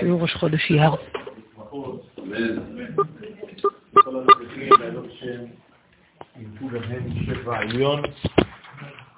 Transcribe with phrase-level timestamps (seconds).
[0.00, 0.90] שיעור ראש חודש אייר.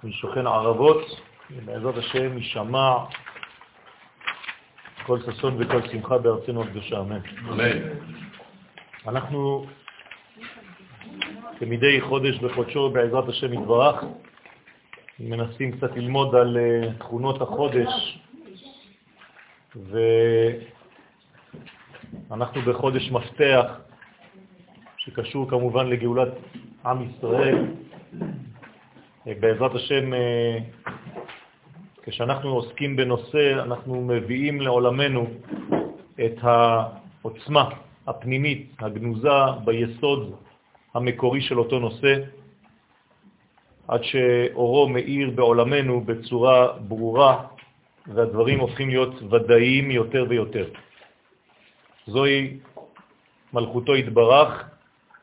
[0.05, 2.95] משוכן ערבות, ובעזרת השם יישמע
[5.07, 7.19] כל ששון וכל שמחה בארצנו הקדושה, אמן.
[9.09, 9.67] אנחנו
[11.59, 14.05] כמדי חודש בחודשו בעזרת השם יתברך,
[15.21, 18.19] מנסים קצת ללמוד על אה, תכונות החודש,
[22.31, 23.81] ואנחנו בחודש מפתח,
[24.97, 26.29] שקשור כמובן לגאולת
[26.87, 27.67] עם ישראל.
[29.27, 30.59] בעזרת השם, אה,
[32.03, 35.27] כשאנחנו עוסקים בנושא, אנחנו מביאים לעולמנו
[36.25, 37.71] את העוצמה
[38.07, 39.29] הפנימית, הגנוזה
[39.65, 40.35] ביסוד
[40.95, 42.15] המקורי של אותו נושא,
[43.89, 47.47] עד שאורו מאיר בעולמנו בצורה ברורה
[48.07, 50.67] והדברים הופכים להיות ודאיים יותר ויותר.
[52.07, 52.59] זוהי
[53.53, 54.65] מלכותו התברך,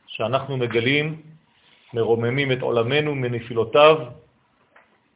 [0.07, 1.21] שאנחנו מגלים,
[1.93, 3.97] מרוממים את עולמנו מנפילותיו,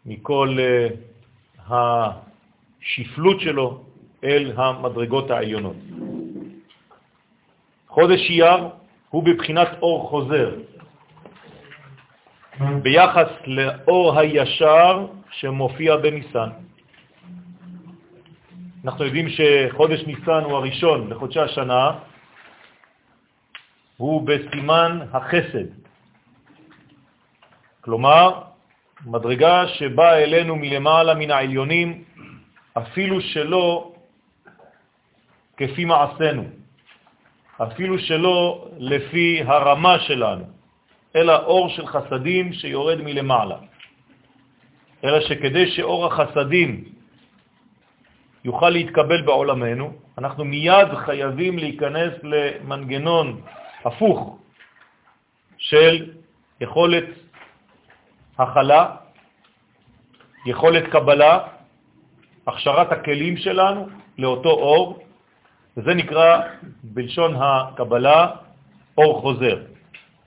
[0.05, 3.83] מכל uh, השפלות שלו
[4.23, 5.75] אל המדרגות העליונות.
[7.87, 8.69] חודש אייר
[9.09, 10.55] הוא בבחינת אור חוזר,
[12.81, 16.49] ביחס לאור הישר שמופיע בניסן.
[18.85, 21.91] אנחנו יודעים שחודש ניסן הוא הראשון לחודשי השנה,
[23.97, 25.65] הוא בסימן החסד.
[27.81, 28.41] כלומר,
[29.05, 32.03] מדרגה שבאה אלינו מלמעלה מן העליונים,
[32.77, 33.93] אפילו שלא
[35.57, 36.43] כפי מעשינו.
[37.57, 40.45] אפילו שלא לפי הרמה שלנו,
[41.15, 43.57] אלא אור של חסדים שיורד מלמעלה.
[45.03, 46.94] אלא שכדי שאור החסדים
[48.45, 53.41] יוכל להתקבל בעולמנו, אנחנו מיד חייבים להיכנס למנגנון
[53.85, 54.37] הפוך
[55.57, 56.13] של
[56.61, 57.03] יכולת
[58.37, 58.95] הכלה,
[60.45, 61.39] יכולת קבלה,
[62.47, 64.99] הכשרת הכלים שלנו לאותו אור,
[65.77, 66.41] וזה נקרא
[66.83, 68.27] בלשון הקבלה
[68.97, 69.57] אור חוזר.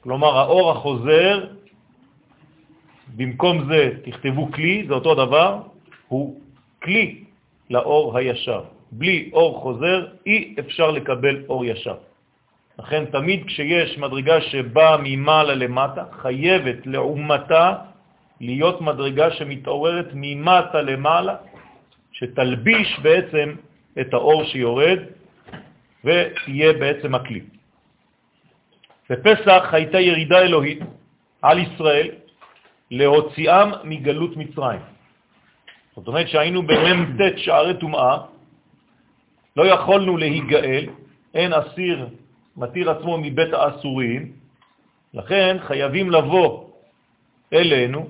[0.03, 1.55] כלומר, האור החוזר,
[3.17, 5.63] במקום זה תכתבו כלי, זה אותו דבר,
[6.09, 6.41] הוא
[6.83, 7.28] כלי
[7.71, 8.63] לאור הישר.
[8.93, 11.97] בלי אור חוזר אי אפשר לקבל אור ישר.
[12.79, 17.75] לכן תמיד כשיש מדרגה שבאה ממעלה למטה, חייבת לעומתה
[18.41, 21.37] להיות מדרגה שמתעוררת ממטה למעלה,
[22.13, 23.55] שתלביש בעצם
[24.01, 24.99] את האור שיורד
[26.05, 27.41] ויהיה בעצם הכלי.
[29.11, 30.79] בפסח הייתה ירידה אלוהית
[31.43, 32.09] על ישראל
[32.91, 34.81] להוציאם מגלות מצרים.
[35.99, 38.19] זאת אומרת שהיינו במ"ט שערי טומאה,
[39.57, 40.87] לא יכולנו להיגאל,
[41.35, 42.07] אין אסיר
[42.57, 44.33] מתיר עצמו מבית האסורים,
[45.15, 46.65] לכן חייבים לבוא
[47.53, 48.07] אלינו,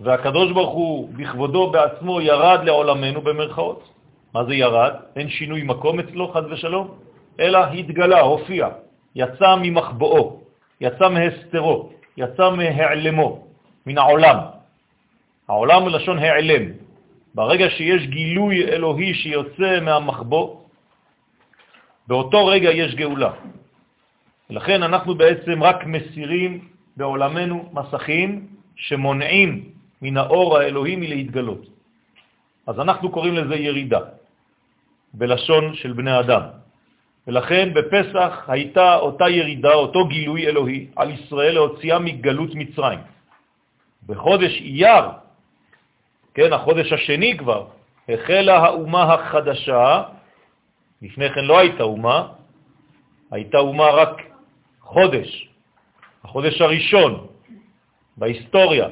[0.00, 3.88] והקדוש ברוך הוא בכבודו בעצמו ירד לעולמנו במרכאות.
[4.34, 4.92] מה זה ירד?
[5.16, 6.98] אין שינוי מקום אצלו, חד ושלום,
[7.40, 8.68] אלא התגלה, הופיע,
[9.14, 10.40] יצא ממחבואו,
[10.80, 13.46] יצא מהסתרו, יצא מהעלמו,
[13.86, 14.55] מן העולם.
[15.48, 16.64] העולם הוא לשון העלם.
[17.34, 20.60] ברגע שיש גילוי אלוהי שיוצא מהמחבוא,
[22.06, 23.32] באותו רגע יש גאולה.
[24.50, 28.46] לכן אנחנו בעצם רק מסירים בעולמנו מסכים
[28.76, 29.50] שמונעים
[30.02, 31.66] מן האור האלוהי מלהתגלות.
[32.66, 34.00] אז אנחנו קוראים לזה ירידה,
[35.14, 36.42] בלשון של בני אדם.
[37.26, 42.98] ולכן בפסח הייתה אותה ירידה, אותו גילוי אלוהי על ישראל להוציאה מגלות מצרים.
[44.06, 45.25] בחודש אייר,
[46.36, 47.66] כן, החודש השני כבר,
[48.08, 50.02] החלה האומה החדשה,
[51.02, 52.28] לפני כן לא הייתה אומה,
[53.30, 54.22] הייתה אומה רק
[54.80, 55.48] חודש,
[56.24, 57.26] החודש הראשון
[58.16, 58.88] בהיסטוריה.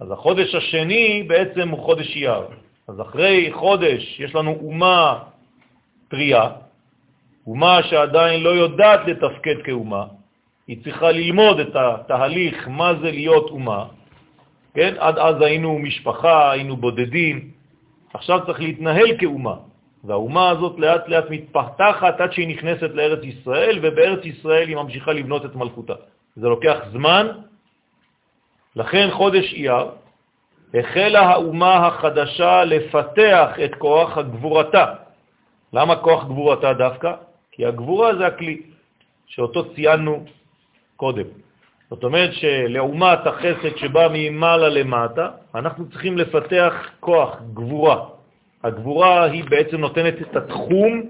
[0.00, 2.42] אז החודש השני בעצם הוא חודש אייר.
[2.88, 5.22] אז אחרי חודש יש לנו אומה
[6.08, 6.50] טריה,
[7.46, 10.04] אומה שעדיין לא יודעת לתפקד כאומה,
[10.66, 13.86] היא צריכה ללמוד את התהליך, מה זה להיות אומה.
[14.74, 14.94] כן?
[14.98, 17.50] עד אז היינו משפחה, היינו בודדים,
[18.14, 19.54] עכשיו צריך להתנהל כאומה.
[20.04, 25.44] והאומה הזאת לאט לאט מתפתחת עד שהיא נכנסת לארץ ישראל, ובארץ ישראל היא ממשיכה לבנות
[25.44, 25.94] את מלכותה.
[26.36, 27.26] זה לוקח זמן,
[28.76, 29.86] לכן חודש אייר
[30.74, 34.94] החלה האומה החדשה לפתח את כוח הגבורתה.
[35.72, 37.12] למה כוח גבורתה דווקא?
[37.52, 38.62] כי הגבורה זה הכלי
[39.26, 40.24] שאותו ציינו
[40.96, 41.26] קודם.
[41.90, 48.04] זאת אומרת שלעומת החסד שבא ממעלה למטה, אנחנו צריכים לפתח כוח, גבורה.
[48.64, 51.02] הגבורה היא בעצם נותנת את התחום,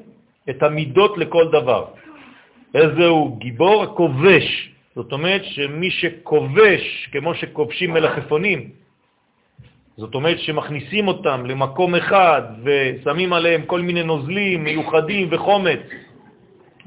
[0.51, 1.85] את המידות לכל דבר.
[2.75, 3.83] איזה הוא גיבור?
[3.83, 4.71] הכובש.
[4.95, 8.71] זאת אומרת שמי שכובש, כמו שכובשים מלפפונים,
[9.97, 15.81] זאת אומרת שמכניסים אותם למקום אחד ושמים עליהם כל מיני נוזלים מיוחדים וחומץ.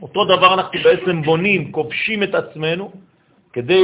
[0.02, 2.92] אותו דבר אנחנו בעצם בונים, כובשים את עצמנו
[3.58, 3.84] כדי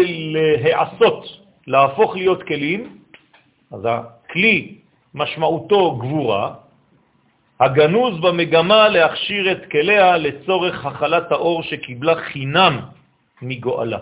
[0.61, 1.25] להעשות,
[1.67, 2.97] להפוך להיות כלים.
[3.73, 4.75] אז הכלי
[5.13, 6.53] משמעותו גבורה,
[7.59, 12.79] הגנוז במגמה להכשיר את כליה לצורך החלת האור שקיבלה חינם
[13.41, 13.97] מגואלה.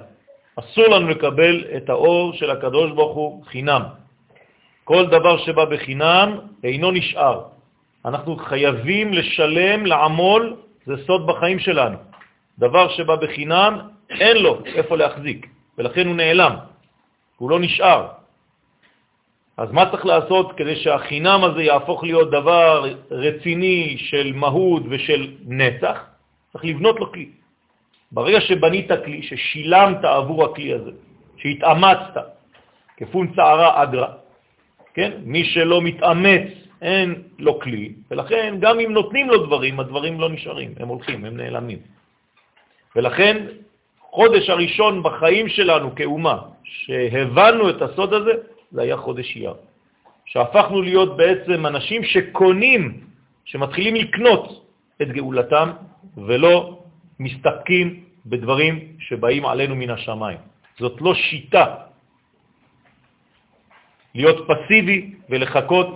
[0.59, 3.83] אסור לנו לקבל את האור של הקדוש ברוך הוא חינם.
[4.83, 6.27] כל דבר שבא בחינם
[6.63, 7.41] אינו נשאר.
[8.05, 11.97] אנחנו חייבים לשלם, לעמול, זה סוד בחיים שלנו.
[12.59, 13.79] דבר שבא בחינם,
[14.19, 15.47] אין לו איפה להחזיק,
[15.81, 16.55] ולכן הוא נעלם,
[17.37, 18.07] הוא לא נשאר.
[19.57, 25.97] אז מה צריך לעשות כדי שהחינם הזה יהפוך להיות דבר רציני של מהות ושל נצח?
[26.53, 27.29] צריך לבנות לו כלי.
[28.11, 30.91] ברגע שבנית כלי, ששילמת עבור הכלי הזה,
[31.37, 32.29] שהתאמצת,
[32.97, 34.13] כפון צערה אגרה,
[34.93, 35.11] כן?
[35.25, 36.47] מי שלא מתאמץ
[36.81, 41.37] אין לו כלי, ולכן גם אם נותנים לו דברים, הדברים לא נשארים, הם הולכים, הם
[41.37, 41.79] נעלמים.
[42.95, 43.37] ולכן
[44.11, 48.31] חודש הראשון בחיים שלנו כאומה, שהבנו את הסוד הזה,
[48.71, 49.53] זה היה חודש אייר.
[50.25, 52.81] שהפכנו להיות בעצם אנשים שקונים,
[53.45, 54.65] שמתחילים לקנות
[55.01, 55.69] את גאולתם,
[56.17, 56.79] ולא
[57.19, 60.37] מסתפקים בדברים שבאים עלינו מן השמיים.
[60.79, 61.65] זאת לא שיטה
[64.15, 65.89] להיות פסיבי ולחכות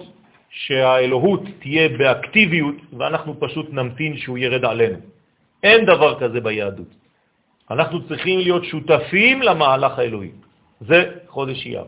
[0.49, 4.97] שהאלוהות תהיה באקטיביות ואנחנו פשוט נמתין שהוא ירד עלינו.
[5.63, 7.04] אין דבר כזה ביהדות.
[7.71, 10.31] אנחנו צריכים להיות שותפים למהלך האלוהי.
[10.81, 11.85] זה חודש אייר.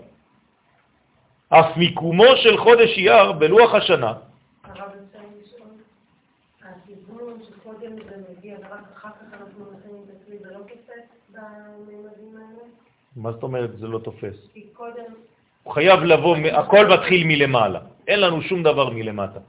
[1.50, 4.13] אף מיקומו של חודש אייר בלוח השנה.
[13.15, 14.38] מה זאת אומרת זה לא תופס?
[15.63, 19.39] הוא חייב לבוא, הכל מתחיל מלמעלה, אין לנו שום דבר מלמטה.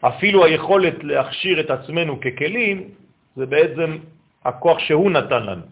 [0.00, 2.88] אפילו היכולת להכשיר את עצמנו ככלים,
[3.36, 3.98] זה בעצם
[4.44, 5.62] הכוח שהוא נתן לנו.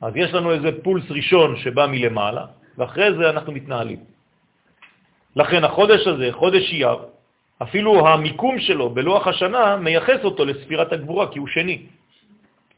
[0.00, 2.44] אז יש לנו איזה פולס ראשון שבא מלמעלה,
[2.78, 3.98] ואחרי זה אנחנו מתנהלים.
[5.36, 6.96] לכן החודש הזה, חודש אייר,
[7.62, 11.78] אפילו המיקום שלו בלוח השנה מייחס אותו לספירת הגבורה, כי הוא שני.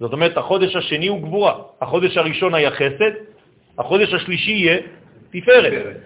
[0.00, 1.54] זאת אומרת, החודש השני הוא גבורה.
[1.80, 3.12] החודש הראשון היה חסד,
[3.78, 4.78] החודש השלישי יהיה
[5.30, 5.96] תפארת.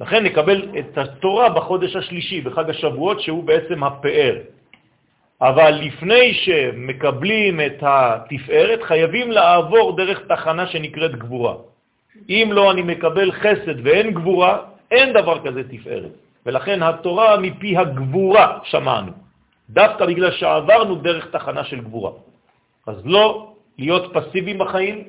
[0.00, 4.36] לכן נקבל את התורה בחודש השלישי, בחג השבועות, שהוא בעצם הפאר.
[5.40, 11.54] אבל לפני שמקבלים את התפארת, חייבים לעבור דרך תחנה שנקראת גבורה.
[12.28, 14.58] אם לא אני מקבל חסד ואין גבורה,
[14.90, 16.12] אין דבר כזה תפארת.
[16.46, 19.12] ולכן התורה מפי הגבורה שמענו,
[19.70, 22.12] דווקא בגלל שעברנו דרך תחנה של גבורה.
[22.86, 25.04] אז לא להיות פסיביים בחיים,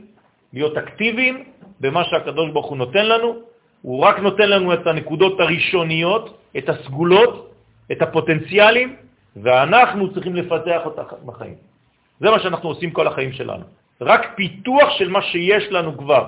[0.53, 1.43] להיות אקטיביים
[1.79, 3.35] במה שהקדוש ברוך הוא נותן לנו,
[3.81, 7.51] הוא רק נותן לנו את הנקודות הראשוניות, את הסגולות,
[7.91, 8.95] את הפוטנציאלים,
[9.35, 11.55] ואנחנו צריכים לפתח אותה בחיים.
[12.19, 13.63] זה מה שאנחנו עושים כל החיים שלנו.
[14.01, 16.25] רק פיתוח של מה שיש לנו כבר.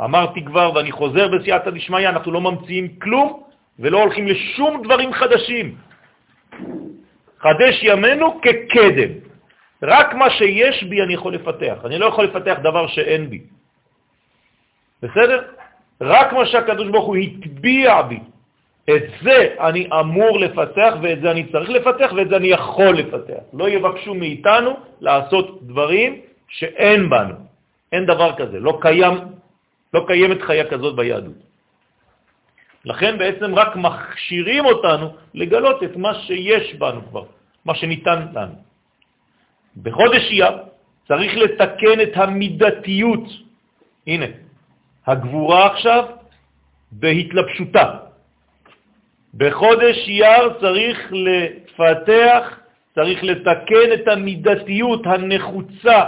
[0.00, 3.42] אמרתי כבר, ואני חוזר בסייעתא דשמיא, אנחנו לא ממציאים כלום
[3.78, 5.74] ולא הולכים לשום דברים חדשים.
[7.38, 9.12] חדש ימינו כקדם.
[9.82, 11.76] רק מה שיש בי אני יכול לפתח.
[11.84, 13.40] אני לא יכול לפתח דבר שאין בי.
[15.02, 15.44] בסדר?
[16.00, 18.20] רק מה שהקדוש ברוך הוא הטביע בי,
[18.96, 23.42] את זה אני אמור לפתח ואת זה אני צריך לפתח ואת זה אני יכול לפתח.
[23.52, 24.70] לא יבקשו מאיתנו
[25.00, 27.34] לעשות דברים שאין בנו.
[27.92, 29.14] אין דבר כזה, לא, קיים,
[29.94, 31.38] לא קיימת חיה כזאת ביהדות.
[32.84, 37.24] לכן בעצם רק מכשירים אותנו לגלות את מה שיש בנו כבר,
[37.64, 38.54] מה שניתן לנו.
[39.82, 40.56] בחודש אייר
[41.08, 43.26] צריך לתקן את המידתיות.
[44.06, 44.26] הנה,
[45.06, 46.04] הגבורה עכשיו
[46.92, 48.09] בהתלבשותה.
[49.34, 52.58] בחודש אייר צריך לפתח,
[52.94, 56.00] צריך לתקן את המידתיות הנחוצה,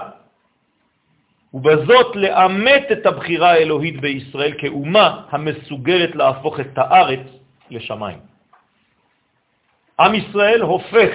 [1.54, 7.26] ובזאת לאמת את הבחירה האלוהית בישראל כאומה המסוגלת להפוך את הארץ
[7.70, 8.18] לשמיים.
[10.00, 11.12] עם ישראל הופך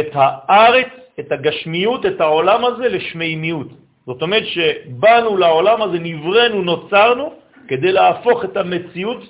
[0.00, 0.88] את הארץ,
[1.20, 3.68] את הגשמיות, את העולם הזה לשמימיות.
[4.06, 7.34] זאת אומרת שבאנו לעולם הזה, נברנו, נוצרנו,
[7.68, 9.22] כדי להפוך את המציאות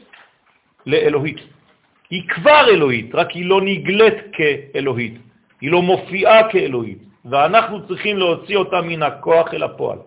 [0.87, 1.54] לאלוהית.
[2.15, 5.15] היא כבר אלוהית, רק היא לא נגלית כאלוהית,
[5.61, 9.99] היא לא מופיעה כאלוהית, ואנחנו צריכים להוציא אותה מן הכוח אל הפועל.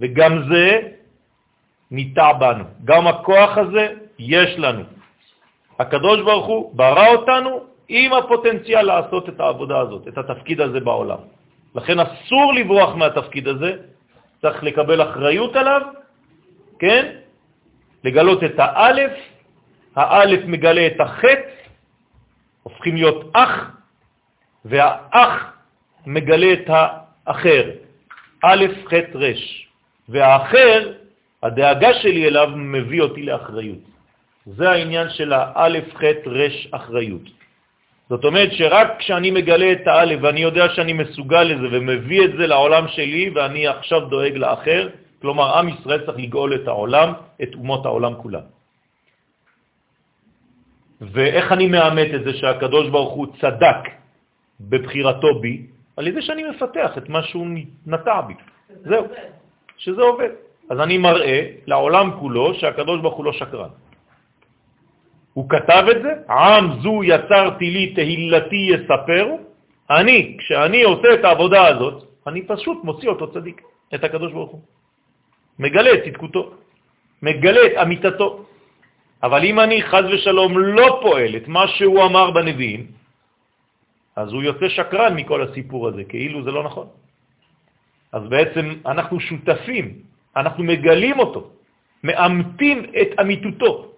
[0.00, 0.94] וגם זה
[1.90, 2.64] ניטע בנו.
[2.84, 3.84] גם הכוח הזה
[4.18, 4.84] יש לנו.
[5.78, 7.50] הקדוש ברוך הוא ברא אותנו
[7.88, 11.18] עם הפוטנציאל לעשות את העבודה הזאת, את התפקיד הזה בעולם.
[11.74, 13.70] לכן אסור לברוח מהתפקיד הזה,
[14.42, 15.82] צריך לקבל אחריות עליו,
[16.78, 17.04] כן?
[18.04, 19.12] לגלות את האלף,
[19.96, 21.50] האלף מגלה את החטא,
[22.62, 23.70] הופכים להיות אח,
[24.64, 25.52] והאח
[26.06, 27.64] מגלה את האחר,
[28.44, 29.40] א', ח', ר',
[30.08, 30.92] והאחר,
[31.42, 33.78] הדאגה שלי אליו מביא אותי לאחריות.
[34.46, 37.26] זה העניין של האלף, ח', ר', אחריות.
[38.08, 42.46] זאת אומרת שרק כשאני מגלה את האלף ואני יודע שאני מסוגל לזה ומביא את זה
[42.46, 44.88] לעולם שלי ואני עכשיו דואג לאחר,
[45.20, 47.12] כלומר עם ישראל צריך לגאול את העולם,
[47.42, 48.55] את אומות העולם כולם.
[51.00, 53.82] ואיך אני מאמת את זה שהקדוש ברוך הוא צדק
[54.60, 55.66] בבחירתו בי?
[55.96, 57.46] על ידי שאני מפתח את מה שהוא
[57.86, 58.34] נטע בי.
[58.84, 59.14] זהו, עובד.
[59.76, 60.30] שזה עובד.
[60.70, 63.68] אז אני מראה לעולם כולו שהקדוש ברוך הוא לא שקרן.
[65.32, 69.26] הוא כתב את זה, עם זו יצרתי לי תהילתי יספר,
[69.90, 73.60] אני, כשאני עושה את העבודה הזאת, אני פשוט מוציא אותו צדיק,
[73.94, 74.60] את הקדוש ברוך הוא.
[75.58, 76.50] מגלה את צדקותו,
[77.22, 78.44] מגלה את אמיתתו.
[79.22, 82.86] אבל אם אני חז ושלום לא פועל את מה שהוא אמר בנביאים,
[84.16, 86.88] אז הוא יוצא שקרן מכל הסיפור הזה, כאילו זה לא נכון.
[88.12, 89.86] אז בעצם אנחנו שותפים,
[90.36, 91.50] אנחנו מגלים אותו,
[92.04, 93.92] מאמתים את אמיתותו.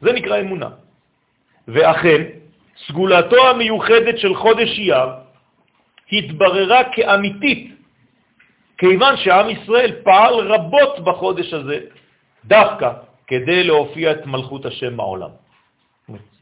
[0.00, 0.70] זה נקרא אמונה.
[1.68, 2.20] ואכן,
[2.88, 5.08] סגולתו המיוחדת של חודש אייר
[6.12, 7.72] התבררה כאמיתית,
[8.78, 11.78] כיוון שעם ישראל פעל רבות בחודש הזה,
[12.44, 12.90] דווקא
[13.26, 15.30] כדי להופיע את מלכות השם בעולם.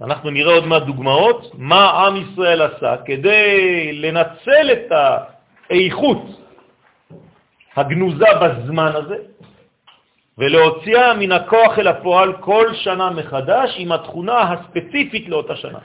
[0.00, 3.46] אנחנו נראה עוד מעט דוגמאות מה עם ישראל עשה כדי
[3.92, 4.92] לנצל את
[5.70, 6.22] האיכות
[7.76, 9.16] הגנוזה בזמן הזה
[10.38, 15.78] ולהוציאה מן הכוח אל הפועל כל שנה מחדש עם התכונה הספציפית לאותה שנה.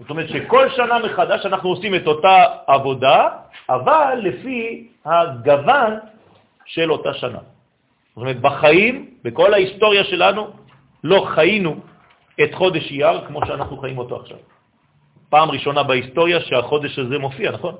[0.00, 3.28] זאת אומרת שכל שנה מחדש אנחנו עושים את אותה עבודה,
[3.68, 5.92] אבל לפי הגוון
[6.66, 7.38] של אותה שנה.
[8.14, 10.50] זאת אומרת, בחיים, בכל ההיסטוריה שלנו,
[11.04, 11.76] לא חיינו
[12.42, 14.38] את חודש אייר כמו שאנחנו חיים אותו עכשיו.
[15.28, 17.74] פעם ראשונה בהיסטוריה שהחודש הזה מופיע, נכון?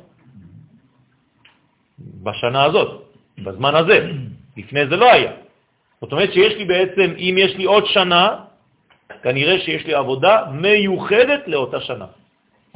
[1.99, 3.03] בשנה הזאת,
[3.38, 4.11] בזמן הזה.
[4.57, 5.33] לפני זה לא היה.
[6.00, 8.50] זאת אומרת שיש לי בעצם, אם יש לי עוד שנה,
[9.23, 12.07] כנראה שיש לי עבודה מיוחדת לאותה שנה.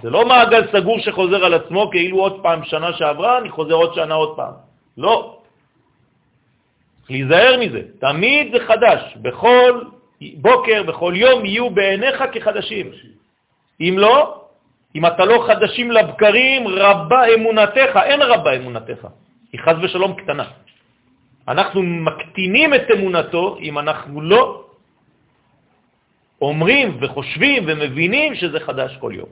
[0.03, 3.95] זה לא מעגל סגור שחוזר על עצמו כאילו עוד פעם שנה שעברה, אני חוזר עוד
[3.95, 4.53] שנה עוד פעם.
[4.99, 5.38] לא.
[7.11, 9.17] להיזהר מזה, תמיד זה חדש.
[9.23, 9.83] בכל
[10.21, 12.91] בוקר, בכל יום יהיו בעיניך כחדשים.
[13.81, 14.45] אם לא,
[14.95, 19.07] אם אתה לא חדשים לבקרים, רבה אמונתך, אין רבה אמונתך.
[19.53, 20.45] היא חז ושלום קטנה.
[21.49, 24.65] אנחנו מקטינים את אמונתו אם אנחנו לא
[26.41, 29.29] אומרים וחושבים ומבינים שזה חדש כל יום.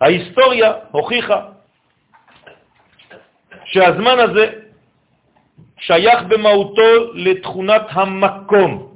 [0.00, 1.40] ההיסטוריה הוכיחה
[3.64, 4.63] שהזמן הזה
[5.80, 8.94] שייך במהותו לתכונת המקום,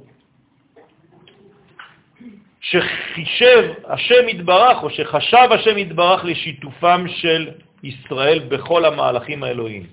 [2.61, 7.49] שחישב השם יתברך, או שחשב השם יתברך לשיתופם של
[7.83, 9.85] ישראל בכל המהלכים האלוהיים.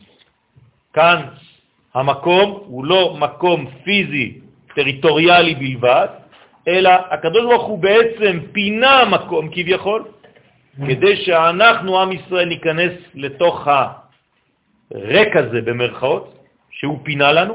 [0.92, 1.22] כאן
[1.94, 4.40] המקום הוא לא מקום פיזי,
[4.74, 6.08] טריטוריאלי בלבד,
[6.68, 10.04] אלא הקדוש ברוך הוא בעצם פינה מקום כביכול,
[10.86, 13.68] כדי שאנחנו, עם ישראל, ניכנס לתוך
[14.90, 16.35] הריק הזה במרכאות,
[16.70, 17.54] שהוא פינה לנו,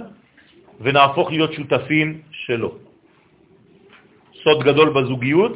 [0.82, 2.72] ונהפוך להיות שותפים שלו.
[4.44, 5.56] סוד גדול בזוגיות,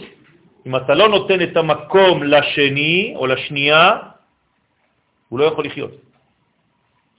[0.65, 3.97] אם אתה לא נותן את המקום לשני או לשנייה,
[5.29, 5.91] הוא לא יכול לחיות.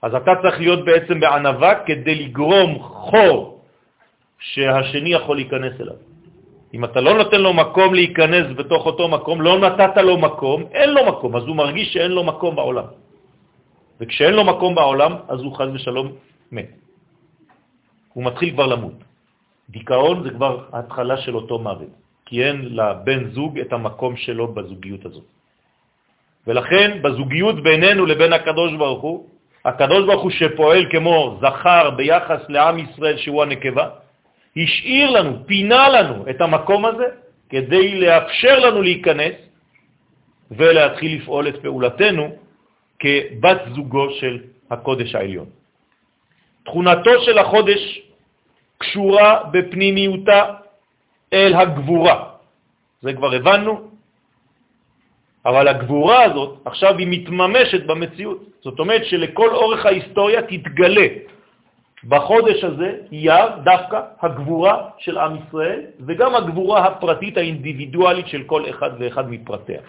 [0.01, 3.61] אז אתה צריך להיות בעצם בענבה כדי לגרום חור
[4.39, 5.99] שהשני יכול להיכנס אליו.
[6.73, 10.89] אם אתה לא נותן לו מקום להיכנס בתוך אותו מקום, לא נתת לו מקום, אין
[10.89, 12.87] לו מקום, אז הוא מרגיש שאין לו מקום בעולם.
[14.01, 16.07] וכשאין לו מקום בעולם, אז הוא חז ושלום
[16.51, 16.69] מת.
[18.13, 18.97] הוא מתחיל כבר למות.
[19.69, 21.93] דיכאון זה כבר ההתחלה של אותו מוות,
[22.25, 25.27] כי אין לבן זוג את המקום שלו בזוגיות הזאת.
[26.47, 29.17] ולכן בזוגיות בינינו לבין הקדוש ברוך הוא,
[29.65, 33.89] הקדוש ברוך הוא שפועל כמו זכר ביחס לעם ישראל שהוא הנקבה,
[34.57, 37.07] השאיר לנו, פינה לנו את המקום הזה
[37.49, 39.35] כדי לאפשר לנו להיכנס
[40.51, 42.46] ולהתחיל לפעול את פעולתנו
[42.99, 44.39] כבת זוגו של
[44.71, 45.45] הקודש העליון.
[46.65, 48.01] תכונתו של החודש
[48.77, 50.41] קשורה בפנימיותה
[51.33, 52.17] אל הגבורה.
[53.01, 53.91] זה כבר הבנו,
[55.45, 58.39] אבל הגבורה הזאת עכשיו היא מתממשת במציאות.
[58.61, 61.07] זאת אומרת שלכל אורך ההיסטוריה תתגלה
[62.03, 68.91] בחודש הזה אייר דווקא הגבורה של עם ישראל וגם הגבורה הפרטית האינדיבידואלית של כל אחד
[68.99, 69.81] ואחד מפרטיה.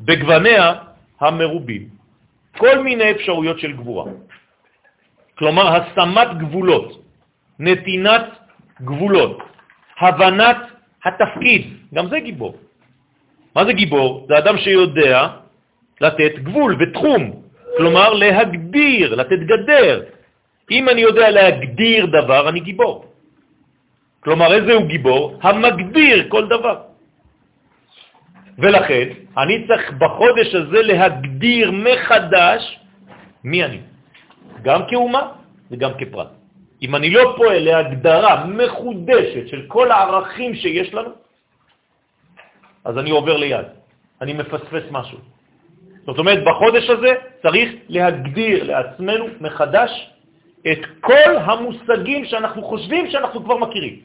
[0.00, 0.74] בגווניה
[1.20, 1.88] המרובים,
[2.56, 4.04] כל מיני אפשרויות של גבורה.
[5.38, 7.02] כלומר, השמת גבולות,
[7.58, 8.26] נתינת
[8.82, 9.38] גבולות,
[10.00, 10.56] הבנת
[11.04, 11.62] התפקיד,
[11.94, 12.54] גם זה גיבור.
[13.54, 14.26] מה זה גיבור?
[14.28, 15.28] זה אדם שיודע
[16.00, 17.22] לתת גבול ותחום,
[17.76, 20.02] כלומר להגדיר, לתת גדר.
[20.70, 23.04] אם אני יודע להגדיר דבר, אני גיבור.
[24.20, 25.38] כלומר, איזה הוא גיבור?
[25.42, 26.95] המגדיר כל דבר.
[28.58, 29.08] ולכן,
[29.38, 32.78] אני צריך בחודש הזה להגדיר מחדש
[33.44, 33.80] מי אני,
[34.62, 35.32] גם כאומה
[35.70, 36.28] וגם כפרט.
[36.82, 41.10] אם אני לא פועל להגדרה מחודשת של כל הערכים שיש לנו,
[42.84, 43.66] אז אני עובר ליד,
[44.20, 45.18] אני מפספס משהו.
[46.06, 49.90] זאת אומרת, בחודש הזה צריך להגדיר לעצמנו מחדש
[50.72, 53.96] את כל המושגים שאנחנו חושבים שאנחנו כבר מכירים.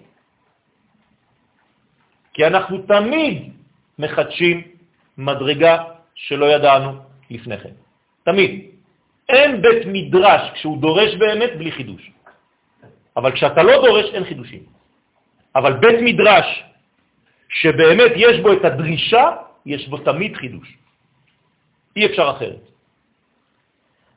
[2.34, 3.54] כי אנחנו תמיד
[4.00, 4.62] מחדשים
[5.18, 5.84] מדרגה
[6.16, 6.92] שלא ידענו
[7.30, 7.76] לפני כן.
[8.24, 8.52] תמיד.
[9.30, 12.12] אין בית מדרש כשהוא דורש באמת בלי חידוש.
[13.18, 14.64] אבל כשאתה לא דורש אין חידושים.
[15.56, 16.64] אבל בית מדרש
[17.50, 19.26] שבאמת יש בו את הדרישה,
[19.66, 20.68] יש בו תמיד חידוש.
[21.96, 22.64] אי אפשר אחרת.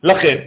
[0.03, 0.39] לכן,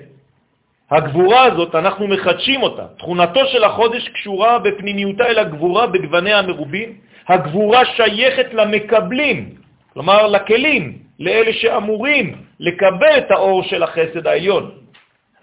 [0.91, 2.85] הגבורה הזאת, אנחנו מחדשים אותה.
[2.97, 6.89] תכונתו של החודש קשורה בפנימיותה אל הגבורה בגווניה המרובים.
[7.27, 9.55] הגבורה שייכת למקבלים,
[9.93, 14.71] כלומר לכלים, לאלה שאמורים לקבל את האור של החסד העליון,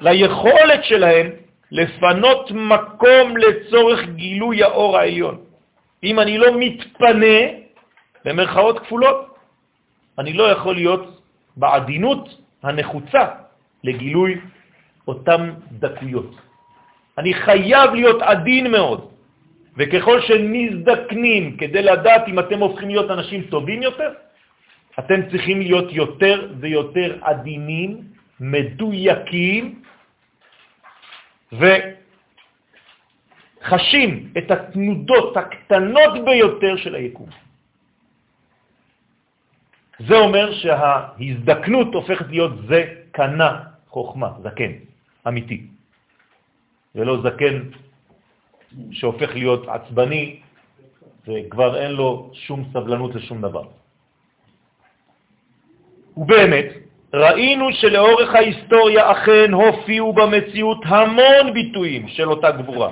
[0.01, 1.31] ליכולת שלהם
[1.71, 5.39] לפנות מקום לצורך גילוי האור העליון.
[6.05, 7.39] אם אני לא מתפנה,
[8.25, 9.37] במרכאות כפולות,
[10.19, 11.21] אני לא יכול להיות
[11.57, 12.29] בעדינות
[12.63, 13.25] הנחוצה
[13.85, 14.41] לגילוי
[15.09, 16.31] אותם דקויות.
[17.19, 19.11] אני חייב להיות עדין מאוד,
[19.77, 24.13] וככל שמזדקנים כדי לדעת אם אתם הופכים להיות אנשים טובים יותר,
[24.99, 28.01] אתם צריכים להיות יותר ויותר עדינים,
[28.41, 29.83] מדויקים,
[33.63, 37.29] וחשים את התנודות הקטנות ביותר של היקום.
[39.99, 42.81] זה אומר שההזדקנות הופכת להיות זה
[43.13, 44.73] קנה חוכמה, זקן,
[45.29, 45.67] אמיתי,
[46.95, 47.55] ולא זקן
[48.93, 50.37] שהופך להיות עצבני
[51.29, 53.65] וכבר אין לו שום סבלנות לשום דבר.
[56.17, 56.67] ובאמת,
[57.15, 62.91] ראינו שלאורך ההיסטוריה אכן הופיעו במציאות המון ביטויים של אותה גבורה,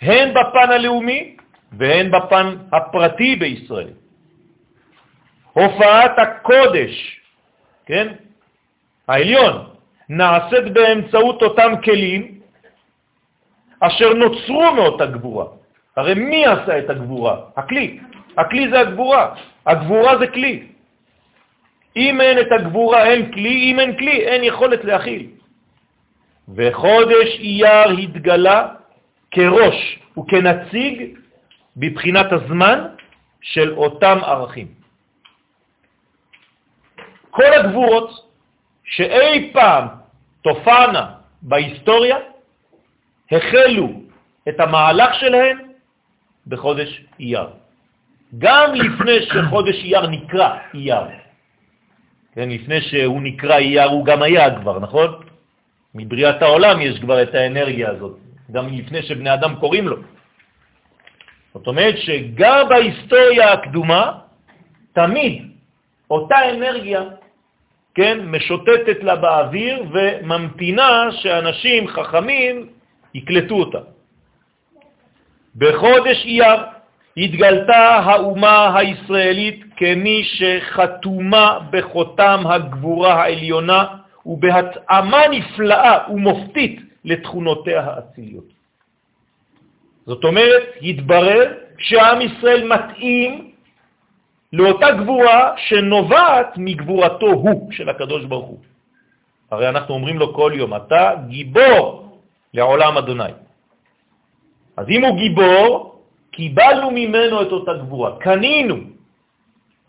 [0.00, 1.36] הן בפן הלאומי
[1.72, 3.90] והן בפן הפרטי בישראל.
[5.52, 7.20] הופעת הקודש,
[7.86, 8.12] כן,
[9.08, 9.66] העליון,
[10.08, 12.35] נעשית באמצעות אותם כלים
[13.86, 15.46] אשר נוצרו מאותה גבורה.
[15.96, 17.36] הרי מי עשה את הגבורה?
[17.56, 17.98] הכלי.
[18.36, 19.34] הכלי זה הגבורה.
[19.66, 20.66] הגבורה זה כלי.
[21.96, 25.26] אם אין את הגבורה, אין כלי, אם אין כלי, אין יכולת להכיל.
[26.54, 28.68] וחודש אייר התגלה
[29.30, 31.16] כראש וכנציג
[31.76, 32.78] בבחינת הזמן
[33.40, 34.66] של אותם ערכים.
[37.30, 38.10] כל הגבורות
[38.84, 39.84] שאי פעם
[40.42, 41.06] תופענה
[41.42, 42.16] בהיסטוריה
[43.32, 43.88] החלו
[44.48, 45.56] את המהלך שלהן
[46.46, 47.48] בחודש אייר.
[48.38, 51.02] גם לפני שחודש אייר נקרא אייר.
[52.34, 55.08] כן, לפני שהוא נקרא אייר הוא גם היה כבר, נכון?
[55.94, 58.16] מבריאת העולם יש כבר את האנרגיה הזאת,
[58.52, 59.96] גם לפני שבני אדם קוראים לו.
[61.54, 64.12] זאת אומרת שגם בהיסטוריה הקדומה,
[64.92, 65.42] תמיד
[66.10, 67.02] אותה אנרגיה
[67.96, 72.68] כן, משוטטת לה באוויר וממתינה שאנשים חכמים
[73.16, 73.78] יקלטו אותה.
[75.56, 76.60] בחודש אייר
[77.16, 83.84] התגלתה האומה הישראלית כמי שחתומה בחותם הגבורה העליונה
[84.26, 88.50] ובהתאמה נפלאה ומופתית לתכונותיה האציליות.
[90.06, 93.50] זאת אומרת, התברר שעם ישראל מתאים
[94.52, 98.60] לאותה גבורה שנובעת מגבורתו הוא, של הקדוש ברוך הוא.
[99.50, 102.05] הרי אנחנו אומרים לו כל יום, אתה גיבור
[102.56, 103.32] לעולם אדוני.
[104.76, 105.68] אז אם הוא גיבור,
[106.30, 108.76] קיבלנו ממנו את אותה גבורה, קנינו,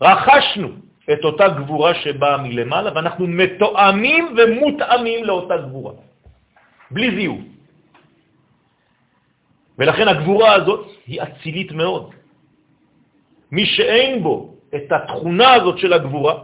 [0.00, 0.68] רכשנו
[1.12, 5.92] את אותה גבורה שבאה מלמעלה, ואנחנו מתואמים ומותאמים לאותה גבורה,
[6.90, 7.40] בלי זיוף.
[9.78, 12.12] ולכן הגבורה הזאת היא אצילית מאוד.
[13.52, 16.34] מי שאין בו את התכונה הזאת של הגבורה,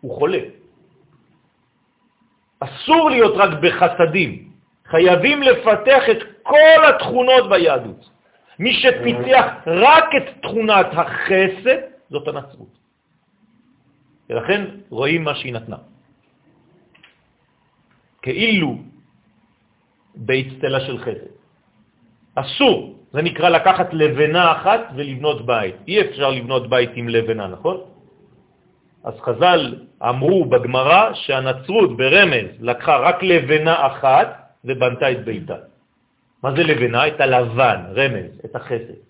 [0.00, 0.42] הוא חולה.
[2.60, 4.47] אסור להיות רק בחסדים,
[4.90, 8.10] חייבים לפתח את כל התכונות ביהדות.
[8.58, 11.78] מי שפיתח רק את תכונת החסד,
[12.10, 12.78] זאת הנצרות.
[14.30, 15.76] ולכן רואים מה שהיא נתנה.
[18.22, 18.76] כאילו
[20.14, 21.32] באצטלה של חסד.
[22.34, 25.74] אסור, זה נקרא לקחת לבנה אחת ולבנות בית.
[25.88, 27.76] אי אפשר לבנות בית עם לבנה, נכון?
[29.04, 35.56] אז חז"ל אמרו בגמרא שהנצרות ברמז לקחה רק לבנה אחת ובנתה את ביתה.
[36.42, 37.08] מה זה לבנה?
[37.08, 39.00] את הלבן, רמז, את החסד.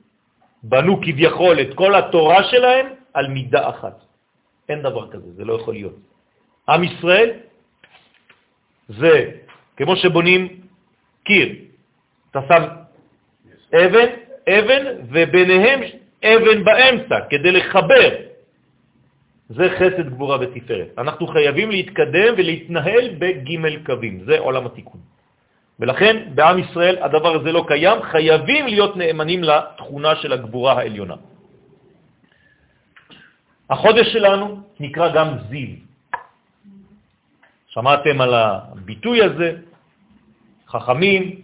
[0.63, 3.97] בנו כביכול את כל התורה שלהם על מידה אחת.
[4.69, 5.97] אין דבר כזה, זה לא יכול להיות.
[6.69, 7.31] עם ישראל
[8.89, 9.31] זה
[9.77, 10.61] כמו שבונים
[11.25, 11.49] קיר.
[12.31, 12.63] אתה שם
[13.75, 14.09] אבן,
[14.49, 15.81] אבן, וביניהם
[16.25, 18.09] אבן באמצע, כדי לחבר.
[19.49, 20.89] זה חסד גבורה ותפארת.
[20.99, 25.01] אנחנו חייבים להתקדם ולהתנהל בג' קווים, זה עולם התיקון.
[25.81, 31.17] ולכן בעם ישראל הדבר הזה לא קיים, חייבים להיות נאמנים לתכונה של הגבורה העליונה.
[33.71, 35.77] החודש שלנו נקרא גם זיו.
[37.67, 39.57] שמעתם על הביטוי הזה?
[40.67, 41.43] חכמים,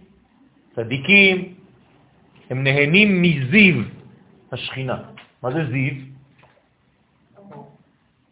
[0.75, 1.55] צדיקים,
[2.49, 3.75] הם נהנים מזיו
[4.51, 4.97] השכינה.
[5.43, 5.93] מה זה זיו?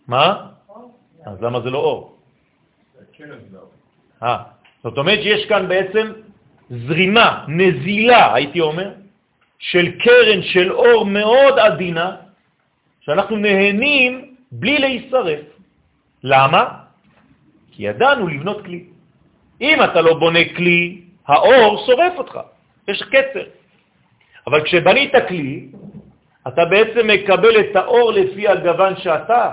[0.07, 0.49] מה?
[1.25, 2.17] אז למה זה לא אור?
[4.23, 4.43] אה,
[4.83, 6.11] זאת אומרת שיש כאן בעצם
[6.69, 8.91] זרימה, נזילה, הייתי אומר,
[9.59, 12.15] של קרן של אור מאוד עדינה,
[13.01, 15.39] שאנחנו נהנים בלי להישרף.
[16.23, 16.63] למה?
[17.71, 18.83] כי ידענו לבנות כלי.
[19.61, 22.39] אם אתה לא בונה כלי, האור שורף אותך,
[22.87, 23.47] יש קצר.
[24.47, 25.67] אבל כשבנית כלי,
[26.47, 29.51] אתה בעצם מקבל את האור לפי הגוון שאתה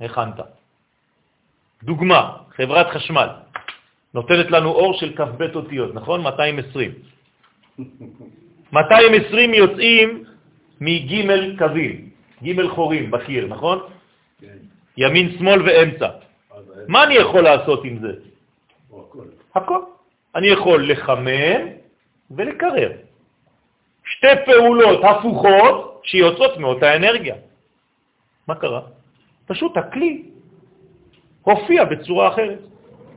[0.00, 0.40] הכנת.
[1.82, 2.20] דוגמה,
[2.56, 3.43] חברת חשמל
[4.14, 6.20] נותנת לנו אור של כ"ב אותיות, נכון?
[6.20, 6.90] 220.
[8.72, 10.24] 220 יוצאים
[10.80, 12.08] מג' קווים,
[12.44, 13.78] ג' חורים בקיר, נכון?
[14.40, 14.56] כן.
[14.96, 16.08] ימין, שמאל ואמצע.
[16.88, 18.12] מה אני יכול לעשות עם זה?
[18.90, 19.26] הכל.
[19.54, 19.80] הכל.
[20.34, 21.60] אני יכול לחמם
[22.30, 22.92] ולקרר.
[24.04, 27.34] שתי פעולות הפוכות שיוצאות מאותה אנרגיה.
[28.48, 28.80] מה קרה?
[29.46, 30.22] פשוט הכלי
[31.42, 32.73] הופיע בצורה אחרת.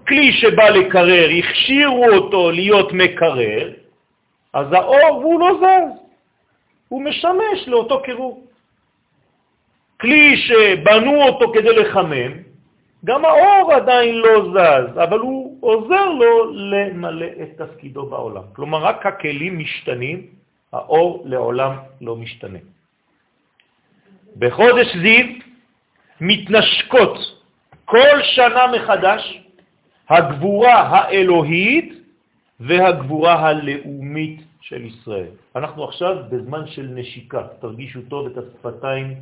[0.07, 3.71] כלי שבא לקרר, הכשירו אותו להיות מקרר,
[4.53, 5.99] אז האור הוא לא זז,
[6.87, 8.43] הוא משמש לאותו קירור.
[10.01, 12.31] כלי שבנו אותו כדי לחמם,
[13.05, 18.43] גם האור עדיין לא זז, אבל הוא עוזר לו למלא את תפקידו בעולם.
[18.55, 20.27] כלומר, רק הכלים משתנים,
[20.73, 22.59] האור לעולם לא משתנה.
[24.37, 25.25] בחודש זיו
[26.21, 27.17] מתנשקות
[27.85, 29.46] כל שנה מחדש
[30.09, 31.93] הגבורה האלוהית
[32.59, 35.31] והגבורה הלאומית של ישראל.
[35.55, 39.15] אנחנו עכשיו בזמן של נשיקה, תרגישו טוב את השפתיים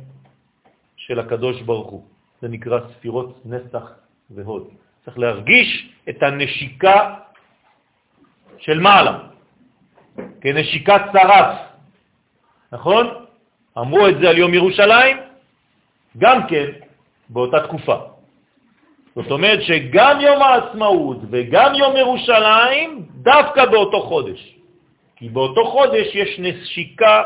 [0.96, 2.04] של הקדוש ברוך הוא.
[2.42, 3.84] זה נקרא ספירות נסח
[4.30, 4.68] והוד.
[5.04, 7.14] צריך להרגיש את הנשיקה
[8.58, 9.18] של מעלה,
[10.40, 11.58] כנשיקת שרף,
[12.72, 13.06] נכון?
[13.78, 15.16] אמרו את זה על יום ירושלים,
[16.18, 16.66] גם כן
[17.28, 18.15] באותה תקופה.
[19.16, 22.90] זאת אומרת שגם יום העצמאות וגם יום ירושלים
[23.24, 24.40] דווקא באותו חודש.
[25.16, 27.22] כי באותו חודש יש נשיקה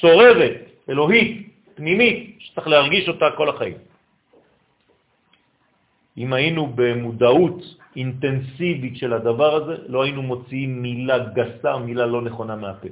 [0.00, 0.56] צורבת,
[0.88, 3.78] אלוהית, פנימית, שצריך להרגיש אותה כל החיים.
[6.18, 7.60] אם היינו במודעות
[7.96, 12.88] אינטנסיבית של הדבר הזה, לא היינו מוציאים מילה גסה, מילה לא נכונה מהפה.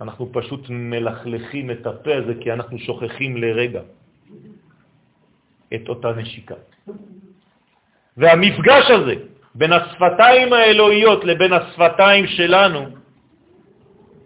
[0.00, 3.82] אנחנו פשוט מלכלכים את הפה הזה כי אנחנו שוכחים לרגע
[5.74, 6.54] את אותה נשיקה.
[8.16, 9.14] והמפגש הזה
[9.54, 12.86] בין השפתיים האלוהיות לבין השפתיים שלנו,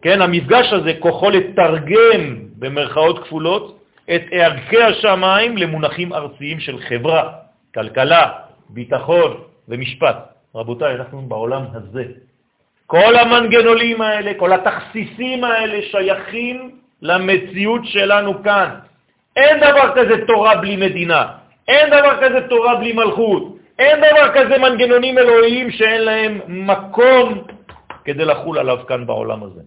[0.02, 2.22] כן, המפגש הזה כוחו לתרגם
[2.58, 3.78] במרכאות כפולות
[4.14, 7.32] את ערכי השמיים למונחים ארציים של חברה,
[7.74, 8.32] כלכלה,
[8.68, 9.30] ביטחון
[9.68, 10.16] ומשפט.
[10.54, 12.04] רבותיי, אנחנו בעולם הזה.
[12.86, 16.70] כל המנגנולים האלה, כל התכסיסים האלה שייכים
[17.02, 18.68] למציאות שלנו כאן.
[19.36, 21.26] אין דבר כזה תורה בלי מדינה,
[21.68, 27.42] אין דבר כזה תורה בלי מלכות, אין דבר כזה מנגנונים אלוהיים שאין להם מקום
[28.04, 29.60] כדי לחול עליו כאן בעולם הזה.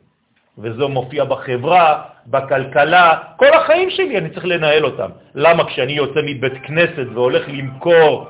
[0.57, 5.09] וזה מופיע בחברה, בכלכלה, כל החיים שלי אני צריך לנהל אותם.
[5.35, 8.27] למה כשאני יוצא מבית כנסת והולך למכור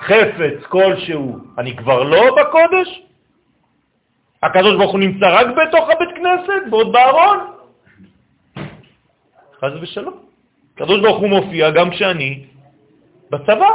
[0.00, 3.02] חפץ כלשהו, אני כבר לא בקודש?
[4.42, 7.55] הקדוש ברוך הוא נמצא רק בתוך הבית כנסת, ועוד בארון?
[9.66, 10.14] חז ושלום.
[10.74, 12.44] הקדוש ברוך הוא מופיע גם כשאני
[13.30, 13.70] בצבא,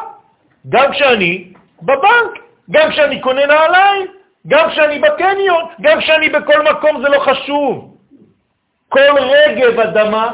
[0.69, 2.33] גם כשאני בבנק,
[2.71, 4.07] גם כשאני קונה נעליים,
[4.47, 7.97] גם כשאני בקניון, גם כשאני בכל מקום, זה לא חשוב.
[8.89, 10.31] כל רגב אדמה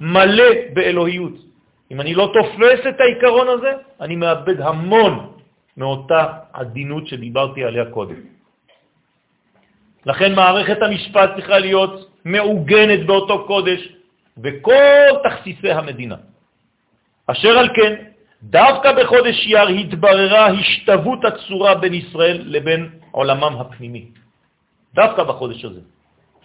[0.00, 1.32] מלא באלוהיות.
[1.90, 5.32] אם אני לא תופס את העיקרון הזה, אני מאבד המון
[5.76, 8.20] מאותה עדינות שדיברתי עליה קודם.
[10.06, 13.99] לכן מערכת המשפט צריכה להיות מעוגנת באותו קודש
[14.42, 16.16] וכל תכסיסי המדינה.
[17.26, 17.94] אשר על כן,
[18.42, 24.04] דווקא בחודש יר התבררה השתוות הצורה בין ישראל לבין עולמם הפנימי.
[24.94, 25.80] דווקא בחודש הזה.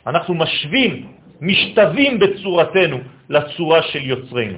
[0.07, 4.57] אנחנו משווים, משתווים בצורתנו לצורה של יוצרנו.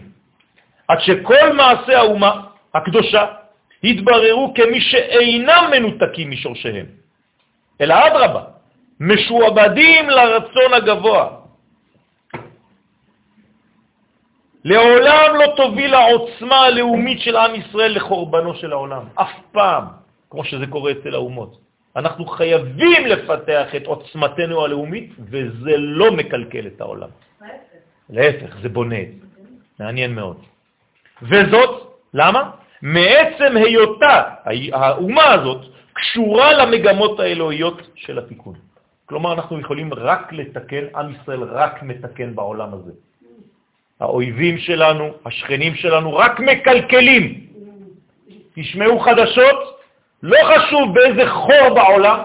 [0.87, 2.41] עד שכל מעשי האומה
[2.73, 3.25] הקדושה
[3.83, 6.85] התבררו כמי שאינם מנותקים משורשיהם,
[7.81, 8.43] אלא אדרבה,
[8.99, 11.46] משועבדים לרצון הגבוה.
[14.67, 19.83] לעולם לא תוביל העוצמה הלאומית של עם ישראל לחורבנו של העולם, אף פעם,
[20.29, 21.57] כמו שזה קורה אצל האומות.
[21.95, 27.09] אנחנו חייבים לפתח את עוצמתנו הלאומית, וזה לא מקלקל את העולם.
[28.09, 29.03] להפך, זה בונה.
[29.79, 30.37] מעניין מאוד.
[31.21, 31.71] וזאת,
[32.13, 32.51] למה?
[32.81, 34.23] מעצם היותה,
[34.73, 35.61] האומה הזאת,
[35.93, 38.55] קשורה למגמות האלוהיות של התיקון.
[39.05, 43.06] כלומר, אנחנו יכולים רק לתקן, עם ישראל רק מתקן בעולם הזה.
[43.99, 47.47] האויבים שלנו, השכנים שלנו, רק מקלקלים.
[48.55, 49.79] תשמעו חדשות,
[50.23, 52.19] לא חשוב באיזה חור בעולם,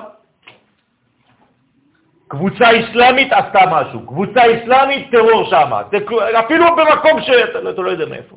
[2.28, 5.70] קבוצה אסלאמית עשתה משהו, קבוצה אסלאמית טרור שם,
[6.38, 8.36] אפילו במקום שאתה לא יודע מאיפה.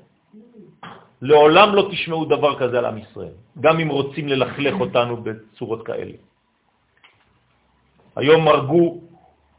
[1.22, 6.12] לעולם לא תשמעו דבר כזה על עם ישראל, גם אם רוצים ללכלך אותנו בצורות כאלה.
[8.16, 9.02] היום הרגו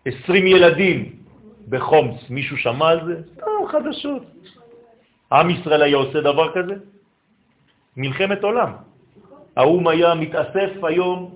[0.04, 1.12] 20 ילדים
[1.68, 3.35] בחומס, מישהו שמע על זה?
[3.68, 4.22] חדשות.
[5.32, 6.74] עם ישראל היה עושה דבר כזה?
[7.96, 8.72] מלחמת עולם.
[9.56, 11.34] האום היה מתאסף היום,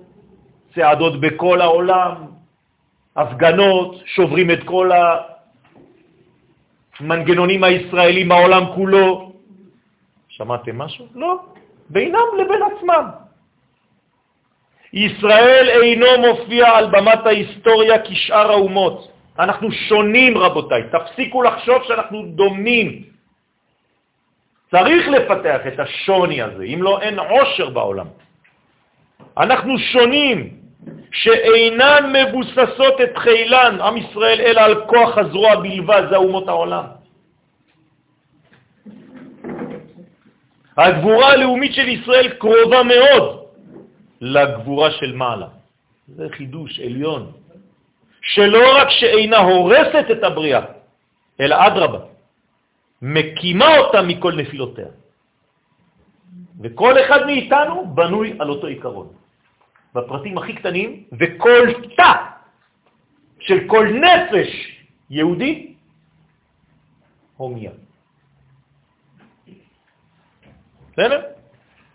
[0.75, 2.15] צעדות בכל העולם,
[3.15, 4.91] הפגנות, שוברים את כל
[6.99, 9.31] המנגנונים הישראלים בעולם כולו,
[10.27, 11.05] שמעתם משהו?
[11.15, 11.39] לא,
[11.89, 13.05] בינם לבין עצמם.
[14.93, 19.10] ישראל אינו מופיע על במת ההיסטוריה כשאר האומות.
[19.39, 20.83] אנחנו שונים, רבותיי.
[20.91, 23.03] תפסיקו לחשוב שאנחנו דומים.
[24.71, 28.07] צריך לפתח את השוני הזה, אם לא, אין עושר בעולם.
[29.37, 30.49] אנחנו שונים,
[31.11, 36.85] שאינן מבוססות את חילן, עם ישראל, אלא על כוח הזרוע בלבד, זה אומות העולם.
[40.77, 43.45] הגבורה הלאומית של ישראל קרובה מאוד
[44.21, 45.47] לגבורה של מעלה.
[46.07, 47.31] זה חידוש עליון,
[48.21, 50.61] שלא רק שאינה הורסת את הבריאה,
[51.39, 51.99] אלא אדרבה,
[53.01, 54.87] מקימה אותה מכל נפילותיה.
[56.61, 59.07] וכל אחד מאיתנו בנוי על אותו עיקרון.
[59.95, 61.65] בפרטים הכי קטנים, וכל
[61.97, 62.13] תא
[63.39, 64.49] של כל נפש
[65.09, 65.73] יהודי
[67.37, 67.71] הומיה.
[70.93, 71.21] בסדר?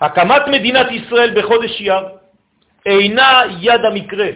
[0.00, 2.04] הקמת מדינת ישראל בחודש יר
[2.86, 4.28] אינה יד המקרה.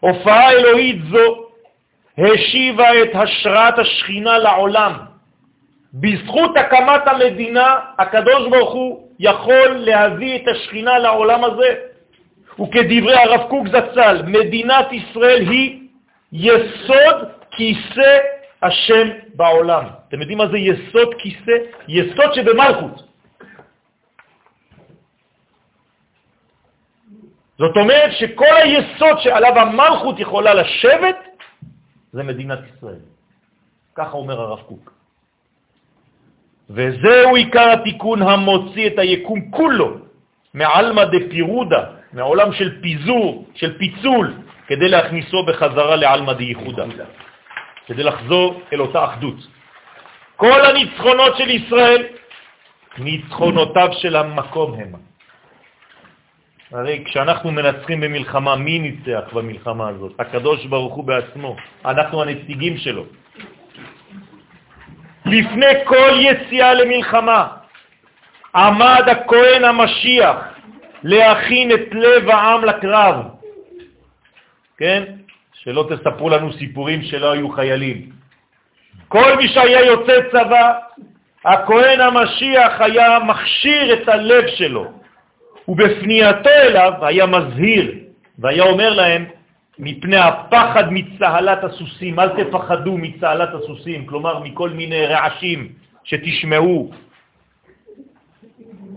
[0.00, 1.44] הופעה אלוהית זו
[2.18, 4.92] השיבה את השראת השכינה לעולם.
[5.94, 11.74] בזכות הקמת המדינה, הקדוש ברוך הוא יכול להביא את השכינה לעולם הזה.
[12.60, 15.80] וכדברי הרב קוק זצ"ל, מדינת ישראל היא
[16.32, 17.16] יסוד
[17.50, 18.18] כיסא
[18.62, 19.84] השם בעולם.
[20.08, 21.56] אתם יודעים מה זה יסוד כיסא?
[21.88, 23.07] יסוד שבמלכות.
[27.58, 31.16] זאת אומרת שכל היסוד שעליו המלכות יכולה לשבת
[32.12, 33.02] זה מדינת ישראל.
[33.94, 34.92] ככה אומר הרב קוק.
[36.70, 39.98] וזהו עיקר התיקון המוציא את היקום כולו
[40.54, 44.34] מעלמא דפירודה, מעולם של פיזור, של פיצול,
[44.66, 46.84] כדי להכניסו בחזרה לעלמא דייחודה.
[47.86, 49.38] כדי לחזור אל אותה אחדות.
[50.36, 52.02] כל הניצחונות של ישראל,
[52.98, 54.92] ניצחונותיו של המקום הם.
[56.72, 60.12] הרי כשאנחנו מנצחים במלחמה, מי ניצח במלחמה הזאת?
[60.18, 61.56] הקדוש ברוך הוא בעצמו.
[61.84, 63.04] אנחנו הנציגים שלו.
[65.26, 67.48] לפני כל יציאה למלחמה
[68.54, 70.36] עמד הכהן המשיח
[71.02, 73.16] להכין את לב העם לקרב.
[74.78, 75.02] כן?
[75.52, 78.10] שלא תספרו לנו סיפורים שלא היו חיילים.
[79.08, 80.72] כל מי שהיה יוצא צבא,
[81.44, 84.92] הכהן המשיח היה מכשיר את הלב שלו,
[85.68, 87.94] ובפנייתו אליו היה מזהיר,
[88.38, 89.24] והיה אומר להם,
[89.78, 95.68] מפני הפחד מצהלת הסוסים, אל תפחדו מצהלת הסוסים, כלומר מכל מיני רעשים
[96.04, 96.90] שתשמעו.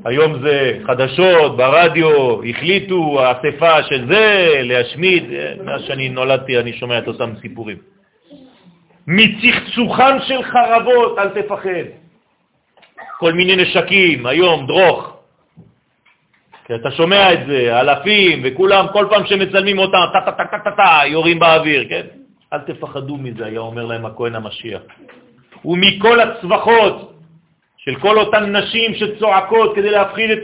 [0.06, 5.24] היום זה חדשות, ברדיו, החליטו, האספה של זה, להשמיד.
[5.64, 7.78] מאז שאני נולדתי אני שומע את אותם סיפורים.
[9.08, 11.86] מצחצוחן של חרבות, אל תפחד.
[13.20, 15.11] כל מיני נשקים, היום, דרוך.
[16.66, 22.06] כי אתה שומע את זה, אלפים, וכולם, כל פעם שמצלמים אותם, טה-טה-טה-טה-טה, יורים באוויר, כן?
[22.54, 24.82] אל תפחדו מזה, היה אומר להם הכהן המשיח.
[25.66, 27.14] ומכל הצווחות
[27.78, 30.44] של כל אותן נשים שצועקות כדי להפחיד את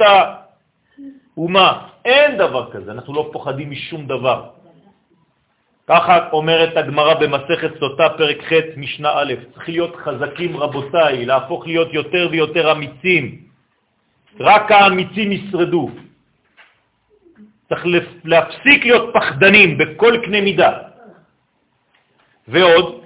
[1.36, 4.44] האומה, אין דבר כזה, אנחנו לא פוחדים משום דבר.
[5.88, 11.94] ככה אומרת הגמרא במסכת סוטה, פרק ח', משנה א', צריך להיות חזקים רבותיי, להפוך להיות
[11.94, 13.48] יותר ויותר אמיצים.
[14.40, 15.90] רק האמיצים ישרדו.
[17.70, 17.86] צריך
[18.24, 20.72] להפסיק להיות פחדנים בכל קנה מידה.
[22.48, 23.02] ועוד,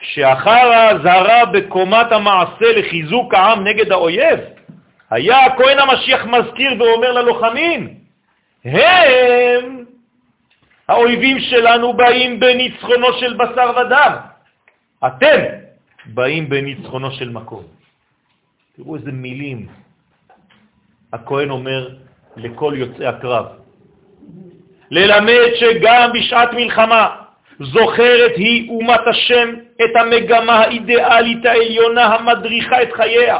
[0.00, 4.40] שאחר ההזהרה בקומת המעשה לחיזוק העם נגד האויב,
[5.10, 7.94] היה הכהן המשיח מזכיר ואומר ללוחמים,
[8.64, 9.84] הם,
[10.88, 14.12] האויבים שלנו באים בניצחונו של בשר ודם,
[15.06, 15.38] אתם
[16.06, 17.64] באים בניצחונו של מקום.
[18.76, 19.68] תראו איזה מילים
[21.12, 21.96] הכהן אומר
[22.36, 23.46] לכל יוצאי הקרב.
[24.90, 27.16] ללמד שגם בשעת מלחמה
[27.60, 33.38] זוכרת היא אומת השם את המגמה האידיאלית העליונה המדריכה את חייה.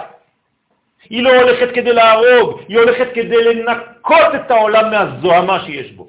[1.10, 6.08] היא לא הולכת כדי להרוג, היא הולכת כדי לנקות את העולם מהזוהמה שיש בו.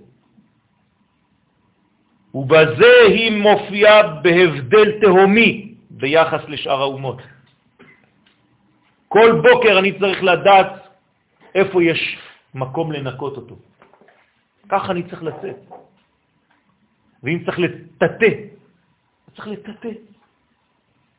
[2.34, 7.21] ובזה היא מופיעה בהבדל תהומי ביחס לשאר האומות.
[9.08, 10.71] כל בוקר אני צריך לדעת
[11.56, 12.17] איפה יש
[12.56, 13.56] מקום לנקות אותו.
[14.72, 15.60] ככה אני צריך לצאת.
[17.24, 18.32] ואם צריך לטטה,
[19.36, 19.94] צריך לטטה.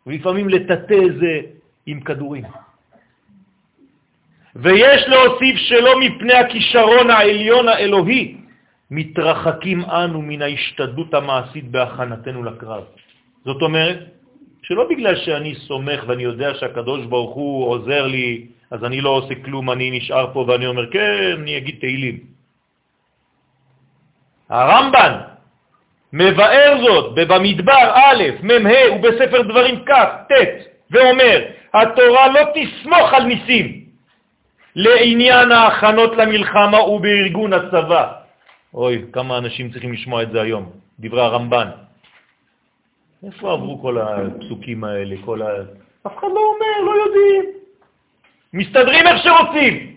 [0.07, 1.41] ולפעמים לטטה זה
[1.87, 2.45] עם כדורים.
[4.57, 8.37] ויש להוסיף שלא מפני הכישרון העליון האלוהי
[8.91, 12.85] מתרחקים אנו מן ההשתדלות המעשית בהכנתנו לקרב.
[13.45, 13.99] זאת אומרת,
[14.63, 19.35] שלא בגלל שאני סומך ואני יודע שהקדוש ברוך הוא עוזר לי, אז אני לא עושה
[19.45, 22.33] כלום, אני נשאר פה ואני אומר, כן, אני אגיד תהילים.
[24.53, 25.13] הרמב"ן
[26.13, 29.93] מבאר זאת במדבר א', מ"ה ובספר דברים כ',
[30.29, 30.33] ט',
[30.91, 31.39] ואומר,
[31.75, 33.85] התורה לא תסמוך על ניסים
[34.77, 38.13] לעניין ההכנות למלחמה ובארגון הצבא.
[38.75, 41.69] אוי, כמה אנשים צריכים לשמוע את זה היום, דברי הרמב"ן.
[43.27, 45.47] איפה עברו כל הפסוקים האלה, כל ה...
[46.07, 47.45] אף אחד לא אומר, לא יודעים.
[48.53, 49.92] מסתדרים איך שרוצים.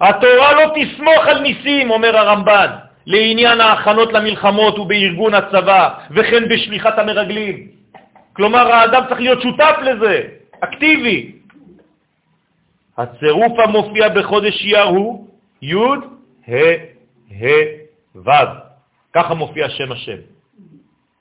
[0.00, 2.68] התורה לא תסמוך על ניסים, אומר הרמב"ן.
[3.08, 7.68] לעניין ההכנות למלחמות ובארגון הצבא, וכן בשליחת המרגלים.
[8.32, 10.22] כלומר, האדם צריך להיות שותף לזה,
[10.60, 11.32] אקטיבי.
[12.98, 15.28] הצירוף המופיע בחודש אייר הוא
[15.62, 15.74] י'
[16.48, 16.76] ה'
[17.30, 17.46] ה'
[18.14, 18.30] ו'.
[19.14, 20.20] ככה מופיע שם השם.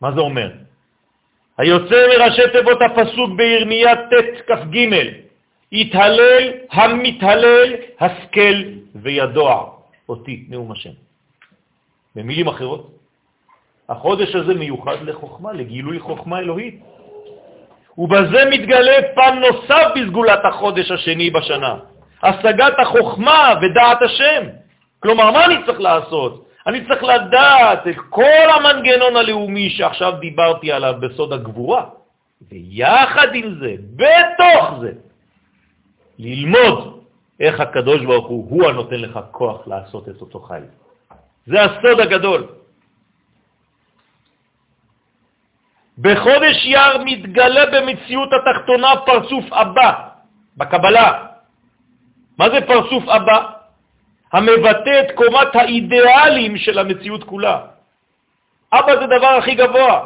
[0.02, 0.52] מה זה אומר?
[1.58, 4.78] היוצא מראשי תיבות הפסוק בירמיה ט' כ"ג,
[5.72, 8.64] התהלל המתהלל, השכל
[8.96, 9.70] וידוע
[10.10, 10.90] אותי, נאום השם.
[12.16, 12.92] במילים אחרות,
[13.90, 16.80] החודש הזה מיוחד לחוכמה, לגילוי חוכמה אלוהית.
[17.98, 21.76] ובזה מתגלה פן נוסף בסגולת החודש השני בשנה,
[22.24, 24.44] השגת החוכמה ודעת השם.
[25.00, 26.48] כלומר, מה אני צריך לעשות?
[26.68, 31.86] אני צריך לדעת את כל המנגנון הלאומי שעכשיו דיברתי עליו בסוד הגבורה,
[32.52, 34.92] ויחד עם זה, בתוך זה,
[36.20, 37.04] ללמוד
[37.40, 40.70] איך הקדוש ברוך הוא, הוא הנותן לך כוח לעשות את אותו חיים.
[41.48, 42.48] זה הסוד הגדול.
[45.98, 49.92] בחודש יר מתגלה במציאות התחתונה פרצוף אבא
[50.58, 51.26] בקבלה.
[52.38, 53.40] מה זה פרצוף אבא?
[54.34, 57.62] המבטא את קומת האידיאלים של המציאות כולה.
[58.74, 60.06] אבא זה דבר הכי גבוה.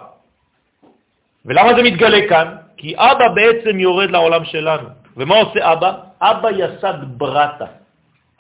[1.46, 2.56] ולמה זה מתגלה כאן?
[2.78, 5.01] כי אבא בעצם יורד לעולם שלנו.
[5.18, 5.92] ומה עושה אבא?
[6.22, 7.66] אבא יסד ברטה.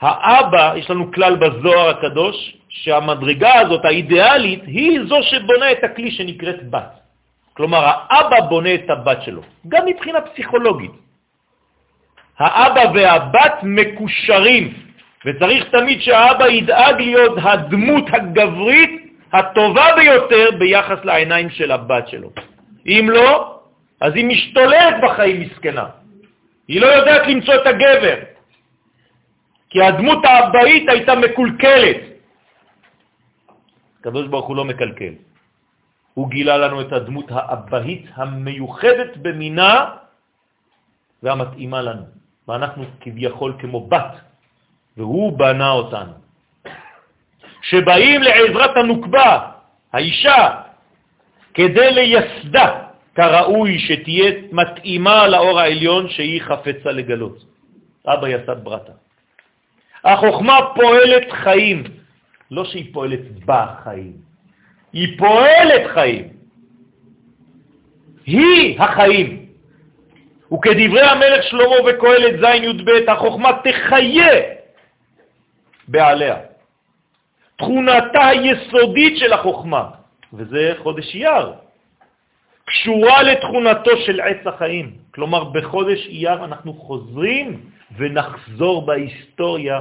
[0.01, 6.69] האבא, יש לנו כלל בזוהר הקדוש, שהמדרגה הזאת, האידיאלית, היא זו שבונה את הכלי שנקראת
[6.69, 6.91] בת.
[7.53, 10.91] כלומר, האבא בונה את הבת שלו, גם מבחינה פסיכולוגית.
[12.39, 14.73] האבא והבת מקושרים,
[15.25, 19.01] וצריך תמיד שהאבא ידאג להיות הדמות הגברית
[19.33, 22.29] הטובה ביותר ביחס לעיניים של הבת שלו.
[22.85, 23.59] אם לא,
[24.01, 26.00] אז היא משתוללת בחיים מסכנה.
[26.71, 28.17] היא לא יודעת למצוא את הגבר.
[29.69, 31.97] כי הדמות האבאית הייתה מקולקלת.
[33.99, 35.13] הקדוש ברוך הוא לא מקלקל.
[36.13, 39.75] הוא גילה לנו את הדמות האבהית המיוחדת במינה
[41.23, 42.05] והמתאימה לנו.
[42.47, 44.13] ואנחנו כביכול כמו בת,
[44.97, 46.13] והוא בנה אותנו.
[47.61, 49.31] שבאים לעזרת הנוקבה,
[49.93, 50.39] האישה,
[51.53, 52.80] כדי לייסדה,
[53.15, 57.37] כראוי שתהיה מתאימה לאור העליון שהיא חפצה לגלות.
[58.07, 58.93] אבא יסד ברטה.
[60.03, 61.83] החוכמה פועלת חיים,
[62.51, 64.13] לא שהיא פועלת בחיים,
[64.93, 66.27] היא פועלת חיים.
[68.25, 69.45] היא החיים.
[70.53, 74.33] וכדברי המלך שלמה וקהלת ז' י"ב, החוכמה תחיה
[75.87, 76.35] בעליה.
[77.57, 79.89] תכונתה היסודית של החוכמה,
[80.33, 81.53] וזה חודש אייר,
[82.71, 84.93] קשורה לתכונתו של עץ החיים.
[85.13, 89.79] כלומר, בחודש אייר אנחנו חוזרים ונחזור בהיסטוריה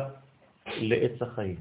[0.80, 1.57] לעץ החיים.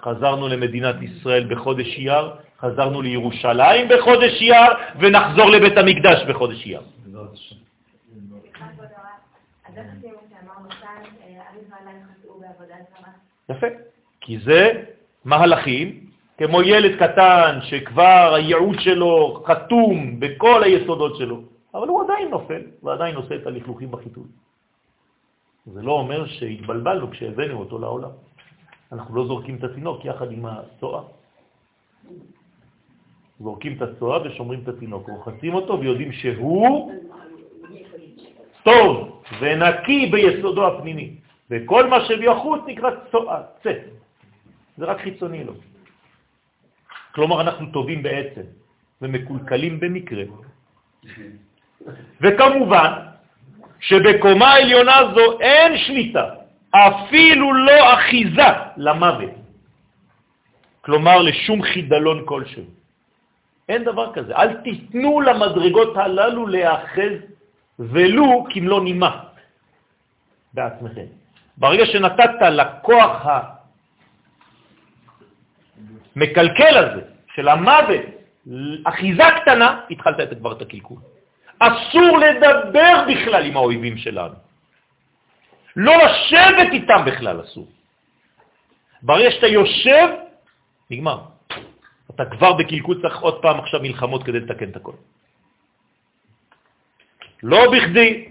[0.00, 2.30] חזרנו למדינת ישראל בחודש אייר,
[2.60, 6.82] חזרנו לירושלים בחודש אייר, ונחזור לבית המקדש בחודש אייר.
[13.48, 13.66] יפה,
[14.20, 14.82] כי זה
[15.24, 16.05] מהלכים,
[16.38, 21.40] כמו ילד קטן שכבר הייעוד שלו חתום בכל היסודות שלו,
[21.74, 24.24] אבל הוא עדיין נופל, ועדיין עושה את הלכלוכים בחיתול.
[25.66, 28.10] זה לא אומר שהתבלבלנו כשהבאנו אותו לעולם.
[28.92, 31.02] אנחנו לא זורקים את התינוק יחד עם הצועה.
[33.40, 36.92] זורקים את הצועה ושומרים את התינוק, רוחצים אותו ויודעים שהוא
[38.62, 41.16] טוב ונקי ביסודו הפנימי.
[41.50, 43.82] וכל מה שבחוץ נקרא צועה, צאת.
[44.78, 45.52] זה רק חיצוני לו.
[47.16, 48.44] כלומר, אנחנו טובים בעצם
[49.02, 50.24] ומקולקלים במקרה.
[52.22, 52.90] וכמובן
[53.80, 56.24] שבקומה העליונה זו אין שליטה,
[56.76, 59.30] אפילו לא אחיזה למוות.
[60.84, 62.64] כלומר, לשום חידלון כלשהו.
[63.68, 64.36] אין דבר כזה.
[64.36, 67.16] אל תיתנו למדרגות הללו להאחז
[67.80, 69.12] ולו כמלוא נימה
[70.52, 71.08] בעצמכם.
[71.56, 73.26] ברגע שנתת לכוח
[76.16, 77.02] המקלקל הזה
[77.34, 78.00] של המוות
[78.84, 80.98] אחיזה קטנה, התחלת את כבר את הקלקול.
[81.58, 84.34] אסור לדבר בכלל עם האויבים שלנו.
[85.76, 87.66] לא לשבת איתם בכלל אסור.
[89.02, 90.08] ברגע שאתה יושב,
[90.90, 91.18] נגמר.
[92.14, 94.92] אתה כבר בקלקול צריך עוד פעם עכשיו מלחמות כדי לתקן את הכל.
[97.42, 98.28] לא בכדי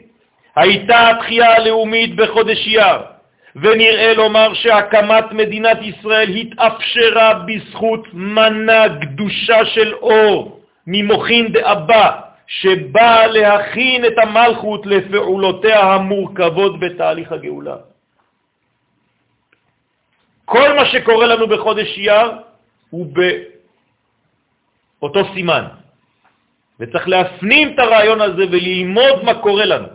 [0.55, 3.14] הייתה התחייה הלאומית בחודש יר,
[3.55, 14.05] ונראה לומר שהקמת מדינת ישראל התאפשרה בזכות מנה קדושה של אור ממוחין דאבא, שבאה להכין
[14.05, 17.75] את המלכות לפעולותיה המורכבות בתהליך הגאולה.
[20.45, 22.31] כל מה שקורה לנו בחודש יר
[22.89, 23.07] הוא
[24.99, 25.65] באותו סימן,
[26.79, 29.94] וצריך להפנים את הרעיון הזה וללמוד מה קורה לנו.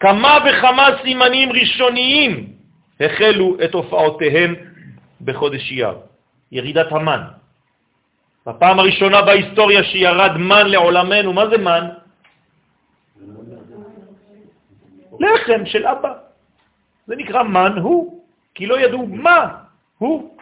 [0.00, 2.52] כמה וכמה סימנים ראשוניים
[3.00, 4.54] החלו את הופעותיהם
[5.20, 5.98] בחודש אייר.
[6.52, 7.22] ירידת המן.
[8.46, 11.88] בפעם הראשונה בהיסטוריה שירד מן לעולמנו, מה זה מן?
[15.20, 16.12] לחם של אבא.
[17.06, 18.24] זה נקרא מן הוא,
[18.54, 19.48] כי לא ידעו מה
[19.98, 20.36] הוא.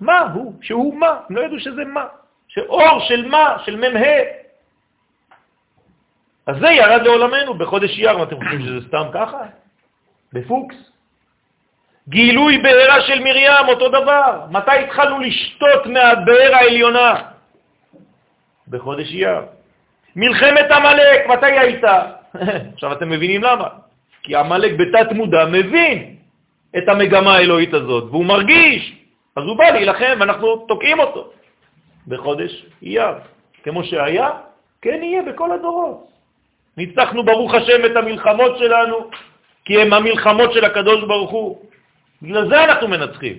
[0.00, 2.06] מה הוא, שהוא מה, הם לא ידעו שזה מה,
[2.48, 4.41] שאור של מה, של מ"ה.
[6.46, 9.38] אז זה ירד לעולמנו בחודש אייר, אתם חושבים שזה סתם ככה?
[10.32, 10.76] בפוקס.
[12.08, 14.46] גילוי בעירה של מרים, אותו דבר.
[14.50, 17.14] מתי התחלנו לשתות מהבאר העליונה?
[18.68, 19.40] בחודש אייר.
[20.16, 22.02] מלחמת המלאק, מתי הייתה?
[22.74, 23.68] עכשיו אתם מבינים למה.
[24.22, 26.16] כי המלאק בתת מודע מבין
[26.78, 28.94] את המגמה האלוהית הזאת, והוא מרגיש,
[29.36, 31.30] אז הוא בא להילחם ואנחנו תוקעים אותו.
[32.08, 33.14] בחודש אייר.
[33.62, 34.30] כמו שהיה,
[34.82, 36.11] כן יהיה בכל הדורות.
[36.76, 39.10] ניצחנו ברוך השם את המלחמות שלנו,
[39.64, 41.64] כי הם המלחמות של הקדוש ברוך הוא.
[42.22, 43.36] בגלל זה אנחנו מנצחים.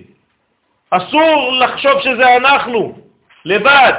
[0.90, 2.98] אסור לחשוב שזה אנחנו,
[3.44, 3.92] לבד.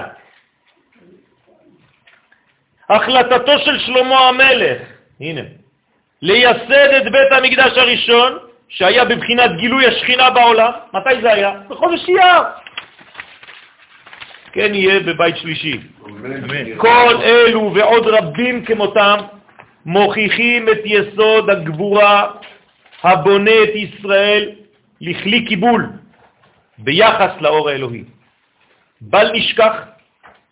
[2.90, 4.82] החלטתו של שלמה המלך,
[5.20, 5.42] הנה,
[6.22, 8.38] לייסד את בית המקדש הראשון,
[8.70, 11.52] שהיה בבחינת גילוי השכינה בעולם, מתי זה היה?
[11.70, 12.44] בחודש אייר.
[14.54, 15.80] כן יהיה בבית שלישי.
[16.78, 19.18] כל אלו ועוד רבים כמותם
[19.86, 22.32] מוכיחים את יסוד הגבורה
[23.04, 24.52] הבונה את ישראל
[25.02, 25.90] לכלי קיבול
[26.78, 28.04] ביחס לאור האלוהי.
[29.02, 29.76] בל נשכח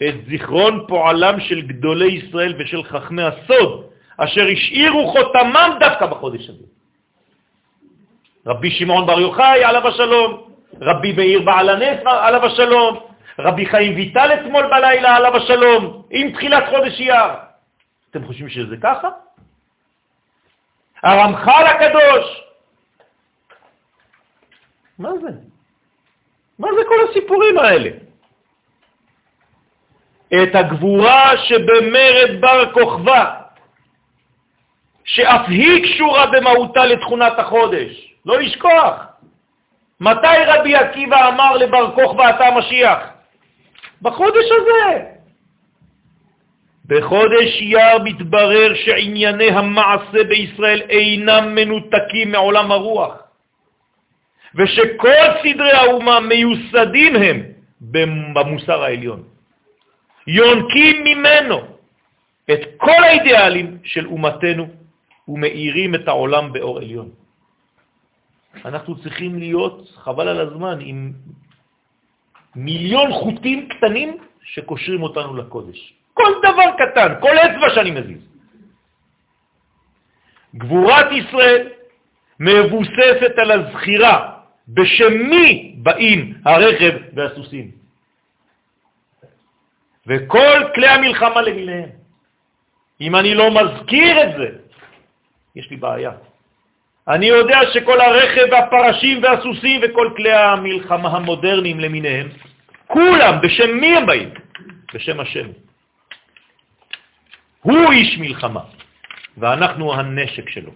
[0.04, 3.84] את זיכרון פועלם של גדולי ישראל ושל חכמי הסוד,
[4.18, 6.66] אשר השאירו חותמם דווקא בחודש הזה.
[8.48, 10.42] רבי שמעון בר יוחאי, עליו השלום,
[10.82, 13.00] רבי מאיר בעל הנס, עליו השלום,
[13.40, 17.34] רבי חיים ויטל אתמול בלילה, עליו השלום, עם תחילת חודש אייר.
[18.10, 19.10] אתם חושבים שזה ככה?
[21.04, 22.44] הרמח"ל הקדוש.
[25.00, 25.30] מה זה?
[26.60, 27.90] מה זה כל הסיפורים האלה?
[30.28, 33.42] את הגבורה שבמרד בר כוכבא,
[35.04, 38.14] שאף היא קשורה במהותה לתכונת החודש.
[38.26, 38.94] לא לשכוח.
[40.00, 43.13] מתי רבי עקיבא אמר לבר כוכבא אתה משיח?
[44.04, 45.14] בחודש הזה.
[46.86, 53.14] בחודש יר מתברר שענייני המעשה בישראל אינם מנותקים מעולם הרוח,
[54.56, 57.38] ושכל סדרי האומה מיוסדים הם
[58.34, 59.24] במוסר העליון.
[60.28, 61.58] יונקים ממנו
[62.52, 64.68] את כל האידיאלים של אומתנו
[65.28, 67.10] ומאירים את העולם באור עליון.
[68.66, 71.12] אנחנו צריכים להיות, חבל על הזמן, עם
[72.56, 75.94] מיליון חוטים קטנים שקושרים אותנו לקודש.
[76.14, 78.22] כל דבר קטן, כל אצבע שאני מזיז.
[80.56, 81.70] גבורת ישראל
[82.40, 87.72] מבוססת על הזכירה בשם מי באים הרכב והסוסים.
[90.08, 91.90] וכל כלי המלחמה למיניהם.
[93.02, 94.50] אם אני לא מזכיר את זה,
[95.56, 96.12] יש לי בעיה.
[97.08, 102.30] אני יודע שכל הרכב והפרשים והסוסים וכל כלי המלחמה המודרניים למיניהם,
[102.88, 104.30] כולם, בשם מי הם באים?
[104.94, 105.48] בשם השם.
[107.62, 108.62] הוא איש מלחמה,
[109.38, 110.72] ואנחנו הנשק שלו.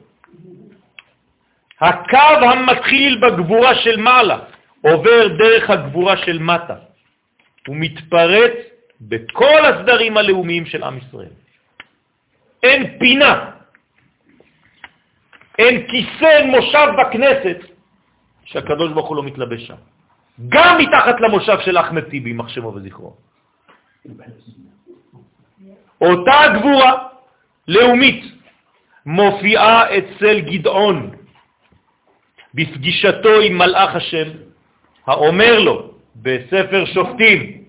[1.81, 4.39] הקו המתחיל בגבורה של מעלה
[4.81, 6.75] עובר דרך הגבורה של מטה.
[7.67, 8.53] הוא מתפרץ
[9.01, 11.35] בכל הסדרים הלאומיים של עם ישראל.
[12.63, 13.51] אין פינה,
[15.57, 17.57] אין כיסא, אין מושב בכנסת
[18.45, 19.75] שהקדוש ברוך הוא לא מתלבש שם.
[20.49, 23.15] גם מתחת למושב של אחמד טיבי, מחשמו וזכרו.
[26.01, 26.93] אותה גבורה
[27.67, 28.23] לאומית
[29.05, 31.11] מופיעה אצל גדעון
[32.53, 34.27] בפגישתו עם מלאך השם,
[35.07, 37.63] האומר לו בספר שופטים,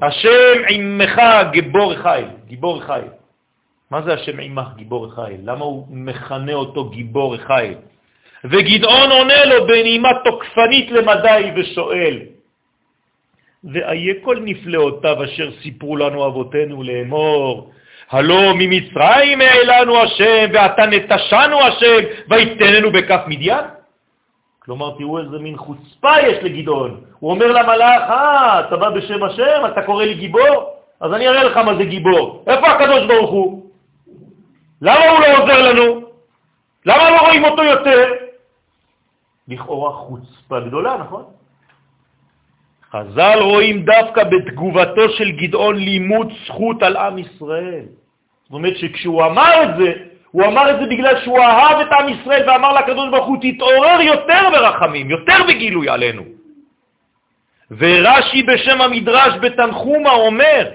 [0.00, 1.20] השם עמך
[1.52, 3.19] גיבור חיל, גיבור חיל.
[3.90, 5.40] מה זה השם עמך גיבור חיל?
[5.44, 7.74] למה הוא מכנה אותו גיבור חיל?
[8.44, 12.18] וגדעון עונה לו בנעימה תוקפנית למדי ושואל,
[13.64, 17.70] ואיה כל נפלאותיו אשר סיפרו לנו אבותינו לאמור,
[18.10, 23.64] הלא ממצרים העלנו השם, ואתה נטשנו השם, ויתננו בכף מדיין?
[24.58, 27.00] כלומר, תראו איזה מין חוצפה יש לגדעון.
[27.18, 30.74] הוא אומר למלאך, אה, אתה בא בשם השם, אתה קורא לי גיבור?
[31.00, 32.44] אז אני אראה לך מה זה גיבור.
[32.46, 33.69] איפה הקדוש ברוך הוא?
[34.82, 36.00] למה הוא לא עוזר לנו?
[36.86, 38.12] למה לא רואים אותו יותר?
[39.48, 41.24] לכאורה חוצפה גדולה, נכון?
[42.90, 47.84] חז"ל רואים דווקא בתגובתו של גדעון לימוד זכות על עם ישראל.
[48.44, 49.92] זאת אומרת שכשהוא אמר את זה,
[50.30, 54.00] הוא אמר את זה בגלל שהוא אהב את עם ישראל ואמר לקדוש ברוך הוא, תתעורר
[54.00, 56.22] יותר ברחמים, יותר בגילוי עלינו.
[57.70, 60.70] ורש"י בשם המדרש בתנחומה אומר,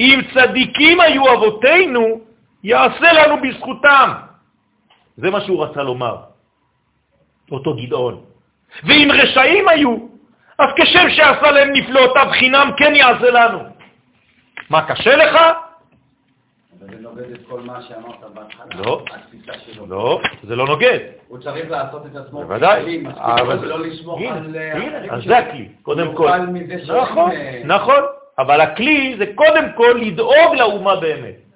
[0.00, 2.20] אם צדיקים היו אבותינו,
[2.62, 4.10] יעשה לנו בזכותם.
[5.16, 6.16] זה מה שהוא רצה לומר,
[7.52, 8.24] אותו גדעון.
[8.84, 9.96] ואם רשעים היו,
[10.58, 13.60] אז כשם שעשה להם נפלאותיו חינם, כן יעשה לנו.
[14.70, 15.38] מה, קשה לך?
[16.80, 19.04] זה נוגד את כל מה שאמרת בהתחלה, לא,
[19.88, 20.98] לא, זה לא נוגד.
[21.28, 24.56] הוא צריך לעשות את עצמו בוודאי, אבל לא לשמור על...
[25.10, 26.30] אז זה הכלי, קודם כל.
[27.02, 27.30] נכון,
[27.64, 28.02] נכון,
[28.38, 31.49] אבל הכלי זה קודם כל לדאוג לאומה באמת.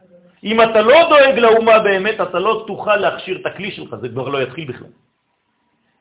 [0.45, 4.29] אם אתה לא דואג לאומה באמת, אתה לא תוכל להכשיר את הכלי שלך, זה כבר
[4.29, 4.89] לא יתחיל בכלל.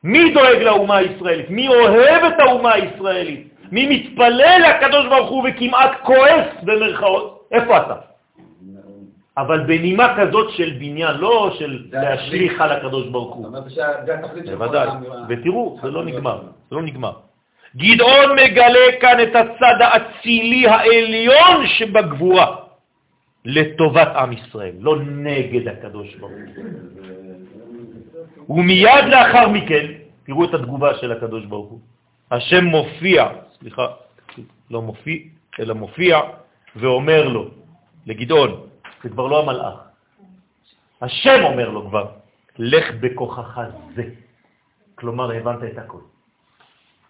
[0.04, 1.50] מי דואג לאומה הישראלית?
[1.50, 3.48] מי אוהב את האומה הישראלית?
[3.72, 7.48] מי מתפלל לקדוש ברוך הוא וכמעט כועס במרכאות?
[7.52, 7.96] איפה אתה?
[9.38, 13.48] אבל בנימה כזאת של בניין, לא של להשליך על הקדוש ברוך הוא.
[14.46, 14.88] בוודאי,
[15.30, 16.40] ותראו, זה לא נגמר,
[16.70, 17.14] זה לא נגמר.
[17.76, 22.63] גדעון מגלה כאן את הצד האצילי העליון שבגבורה
[23.46, 26.66] לטובת עם ישראל, לא נגד הקדוש ברוך הוא.
[28.50, 29.86] ומיד לאחר מכן,
[30.26, 31.80] תראו את התגובה של הקדוש ברוך הוא.
[32.32, 33.30] השם מופיע,
[33.60, 33.88] סליחה,
[34.72, 35.18] לא מופיע,
[35.60, 36.20] אלא מופיע,
[36.76, 37.50] ואומר לו,
[38.06, 38.52] לגדעון,
[39.04, 39.78] זה כבר לא המלאך.
[41.02, 42.06] השם אומר לו כבר,
[42.60, 43.60] לך בכוחך
[43.96, 44.04] זה.
[44.96, 45.98] כלומר, הבנת את הכל.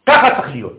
[0.05, 0.77] ככה צריך להיות.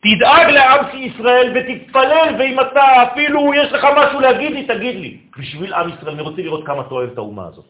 [0.00, 5.18] תדאג לעם ישראל ותתפלל, ואם אתה אפילו יש לך משהו להגיד לי, תגיד לי.
[5.38, 7.64] בשביל עם ישראל, אני רוצה לראות כמה אתה אוהב את האומה הזאת.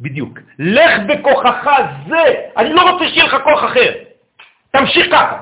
[0.00, 0.38] בדיוק.
[0.58, 1.66] לך בכוחך
[2.08, 2.22] זה.
[2.56, 3.92] אני לא רוצה שיהיה לך כוח אחר.
[4.70, 5.40] תמשיך ככה.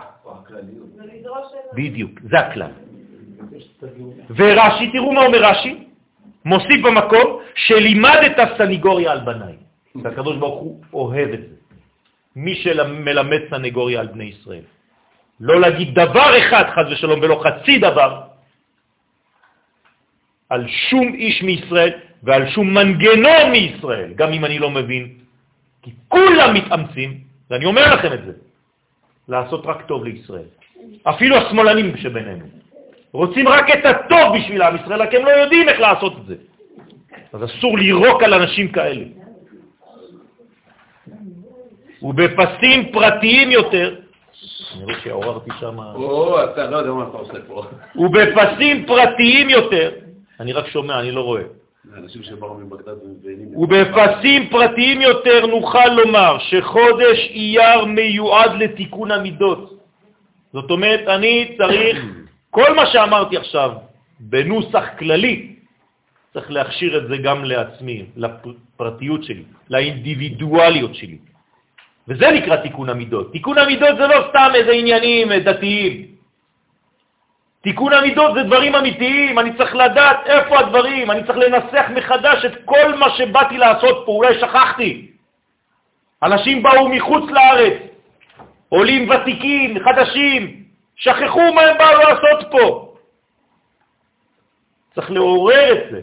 [1.73, 2.71] בדיוק, זה הכלל.
[4.37, 5.85] ורש"י, תראו מה אומר רש"י,
[6.45, 9.57] מוסיף במקום שלימד את הסניגוריה על בניי.
[10.03, 11.60] והקדוש ברוך הוא אוהב את זה.
[12.37, 14.67] מי שמלמד סניגוריה על בני ישראל.
[15.41, 18.21] לא להגיד דבר אחד, חז ושלום, ולא חצי דבר,
[20.49, 21.91] על שום איש מישראל
[22.23, 25.09] ועל שום מנגנון מישראל, גם אם אני לא מבין,
[25.83, 27.11] כי כולם מתאמצים,
[27.51, 28.33] ואני אומר לכם את זה,
[29.29, 30.49] לעשות רק טוב לישראל.
[31.03, 32.47] אפילו השמאלנים שבינינו.
[33.13, 36.37] רוצים רק את הטוב בשביל עם ישראל, רק הם לא יודעים איך לעשות את זה.
[37.33, 39.05] אז אסור לירוק על אנשים כאלה.
[42.03, 43.95] ובפסים פרטיים יותר,
[44.75, 45.79] אני רואה שעוררתי שם...
[45.79, 47.65] או, אתה לא יודע מה אתה עושה פה.
[47.97, 49.91] ובפסים פרטיים יותר,
[50.41, 51.43] אני רק שומע, אני לא רואה.
[53.57, 59.81] ובפסים פרטיים יותר נוכל לומר שחודש אייר מיועד לתיקון המידות.
[60.53, 62.05] זאת אומרת, אני צריך,
[62.57, 63.71] כל מה שאמרתי עכשיו,
[64.21, 65.57] בנוסח כללי,
[66.33, 71.19] צריך להכשיר את זה גם לעצמי, לפרטיות שלי, לאינדיבידואליות שלי.
[72.09, 73.33] וזה נקרא תיקון המידות.
[73.33, 76.07] תיקון המידות זה לא סתם איזה עניינים דתיים.
[77.63, 82.53] תיקון המידות זה דברים אמיתיים, אני צריך לדעת איפה הדברים, אני צריך לנסח מחדש את
[82.65, 85.11] כל מה שבאתי לעשות פה, אולי שכחתי.
[86.23, 87.79] אנשים באו מחוץ לארץ,
[88.69, 90.65] עולים ותיקים, חדשים,
[90.97, 92.95] שכחו מה הם באו לעשות פה.
[94.95, 96.01] צריך לעורר את זה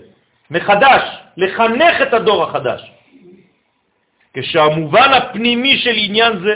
[0.51, 1.01] מחדש,
[1.37, 2.91] לחנך את הדור החדש.
[4.37, 6.53] כשהמובן הפנימי של עניין זה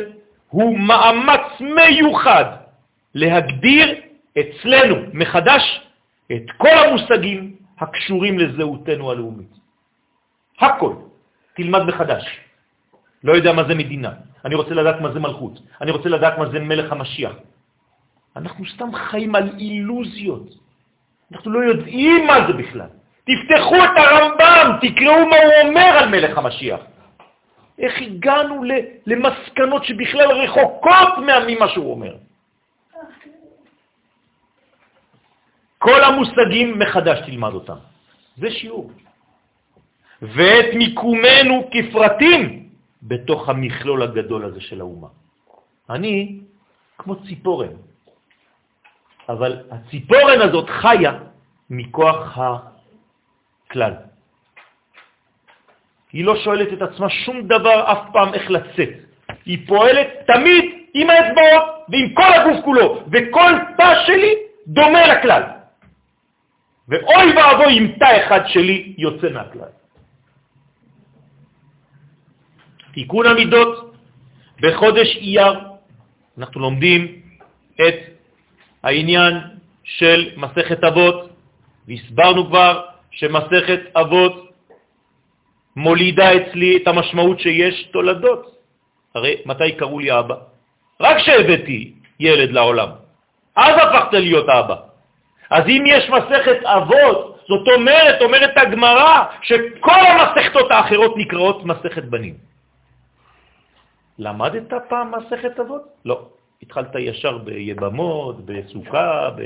[0.50, 2.46] הוא מאמץ מיוחד
[3.16, 3.96] להגדיר
[4.40, 5.82] אצלנו מחדש
[6.32, 9.54] את כל המושגים הקשורים לזהותנו הלאומית.
[10.60, 10.94] הכל.
[11.56, 12.40] תלמד מחדש.
[13.24, 14.12] לא יודע מה זה מדינה,
[14.46, 17.34] אני רוצה לדעת מה זה מלכות, אני רוצה לדעת מה זה מלך המשיח.
[18.36, 20.50] אנחנו סתם חיים על אילוזיות.
[21.32, 22.90] אנחנו לא יודעים מה זה בכלל.
[23.24, 26.80] תפתחו את הרמב"ם, תקראו מה הוא אומר על מלך המשיח.
[27.82, 28.64] איך הגענו
[29.06, 31.14] למסקנות שבכלל רחוקות
[31.48, 32.16] ממה שהוא אומר.
[35.78, 37.78] כל המושגים מחדש תלמד אותם.
[38.38, 38.92] זה שיעור.
[40.22, 42.70] ואת מיקומנו כפרטים
[43.04, 45.08] בתוך המכלול הגדול הזה של האומה.
[45.90, 46.40] אני
[46.98, 47.74] כמו ציפורן,
[49.30, 51.14] אבל הציפורן הזאת חיה
[51.70, 53.94] מכוח הכלל.
[56.14, 58.90] היא לא שואלת את עצמה שום דבר אף פעם איך לצאת.
[59.46, 64.34] היא פועלת תמיד עם האצבעות ועם כל הגוף כולו, וכל תא שלי
[64.68, 65.44] דומה לכלל.
[66.88, 69.72] ואוי ואבוי אם תא אחד שלי יוצא מהכלל.
[72.94, 73.96] תיקון המידות
[74.62, 75.60] בחודש אייר,
[76.38, 77.22] אנחנו לומדים
[77.76, 77.96] את
[78.84, 79.34] העניין
[79.84, 81.30] של מסכת אבות,
[81.88, 82.82] והסברנו כבר
[83.12, 84.51] שמסכת אבות
[85.76, 88.58] מולידה אצלי את המשמעות שיש תולדות.
[89.16, 90.36] הרי מתי קראו לי אבא?
[91.02, 92.90] רק כשהבאתי ילד לעולם.
[93.56, 94.76] אז הפכת להיות אבא.
[95.50, 102.36] אז אם יש מסכת אבות, זאת אומרת, אומרת הגמרא, שכל המסכתות האחרות נקראות מסכת בנים.
[104.20, 105.84] למדת פעם מסכת אבות?
[106.06, 106.30] לא.
[106.64, 109.42] התחלת ישר ביבמות, בסוכה, ב...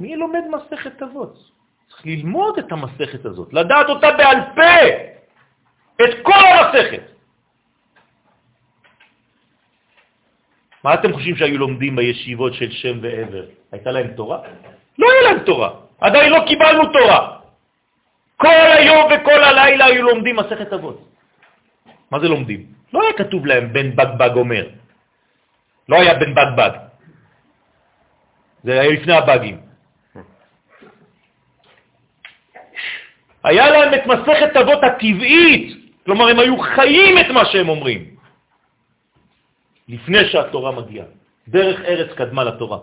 [0.00, 1.55] מי לומד מסכת אבות?
[1.88, 4.86] צריך ללמוד את המסכת הזאת, לדעת אותה בעל פה,
[6.04, 7.02] את כל המסכת.
[10.84, 13.44] מה אתם חושבים שהיו לומדים בישיבות של שם ועבר?
[13.72, 14.38] הייתה להם תורה?
[14.98, 15.70] לא היה להם תורה,
[16.00, 17.36] עדיין לא קיבלנו תורה.
[18.36, 21.08] כל היום וכל הלילה היו לומדים מסכת אבות.
[22.10, 22.66] מה זה לומדים?
[22.92, 24.68] לא היה כתוב להם בן בגבג אומר.
[25.88, 26.70] לא היה בן בגבג.
[28.64, 29.65] זה היה לפני הבגים.
[33.46, 35.66] היה להם את מסכת אבות הטבעית,
[36.04, 38.02] כלומר הם היו חיים את מה שהם אומרים,
[39.88, 41.06] לפני שהתורה מגיעה.
[41.48, 42.78] דרך ארץ קדמה לתורה.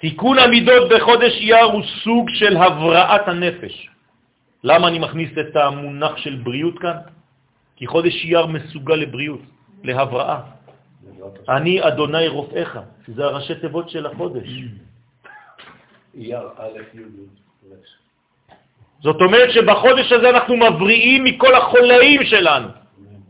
[0.00, 3.88] תיקון המידות בחודש אייר הוא סוג של הבראת הנפש.
[4.64, 6.96] למה אני מכניס את המונח של בריאות כאן?
[7.76, 9.40] כי חודש אייר מסוגל לבריאות,
[9.84, 10.40] להבראה.
[11.48, 14.48] אני אדוני רופאיך, זה הראשי תיבות של החודש.
[16.14, 17.97] אייר א' י'
[19.00, 22.68] זאת אומרת שבחודש הזה אנחנו מבריאים מכל החולאים שלנו,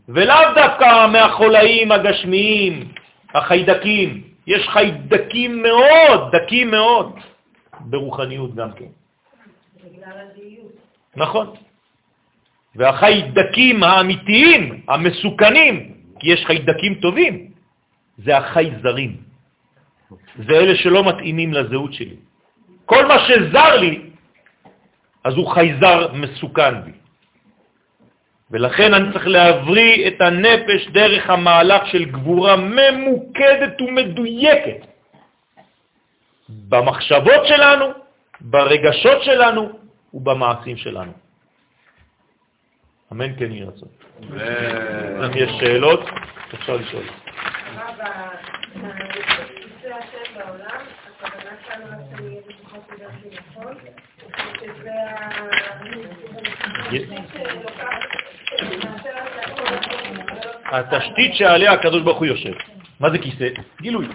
[0.09, 2.87] ולאו דווקא מהחולאים הגשמיים,
[3.33, 4.21] החיידקים.
[4.47, 7.19] יש חיידקים מאוד, דקים מאוד,
[7.79, 8.91] ברוחניות גם כן.
[11.15, 11.47] נכון.
[12.75, 17.51] והחיידקים האמיתיים, המסוכנים, כי יש חיידקים טובים,
[18.17, 19.17] זה החייזרים.
[20.47, 22.15] זה אלה שלא מתאימים לזהות שלי.
[22.85, 24.08] כל מה שזר לי,
[25.23, 26.91] אז הוא חייזר מסוכן בי.
[28.51, 34.85] ולכן אני צריך להבריא את הנפש דרך המהלך של גבורה ממוקדת ומדויקת
[36.49, 37.85] במחשבות שלנו,
[38.41, 39.69] ברגשות שלנו
[40.13, 41.11] ובמעשים שלנו.
[43.11, 43.89] אמן כן יהיה רצון.
[45.25, 45.99] אם יש שאלות,
[46.53, 47.03] אפשר לשאול.
[60.65, 62.53] התשתית שעליה הקדוש ברוך הוא יושב.
[62.99, 63.47] מה זה כיסא?
[63.81, 64.07] גילוי.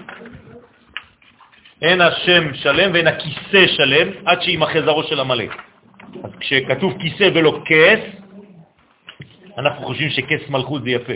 [1.83, 5.45] אין השם שלם ואין הכיסא שלם עד שימחה זרו של המלא.
[6.25, 8.01] אז כשכתוב כיסא ולא כס,
[9.59, 11.13] אנחנו חושבים שכס מלכות זה יפה.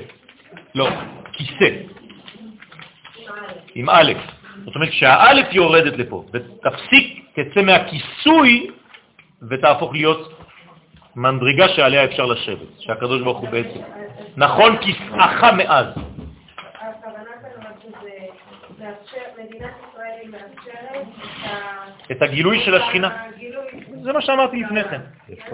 [0.75, 0.89] לא,
[1.33, 1.69] כיסא.
[3.75, 4.13] עם א'.
[4.65, 8.71] זאת אומרת שהאלף יורדת לפה, ותפסיק, תצא מהכיסוי
[9.43, 10.43] ותהפוך להיות
[11.17, 13.81] מדרגה שעליה אפשר לשבת, שהקדוש ברוך הוא בעצם.
[14.37, 15.87] נכון כיסאך מאז.
[22.11, 23.11] את הגילוי של השכינה.
[24.03, 25.01] זה מה שאמרתי לפני כן,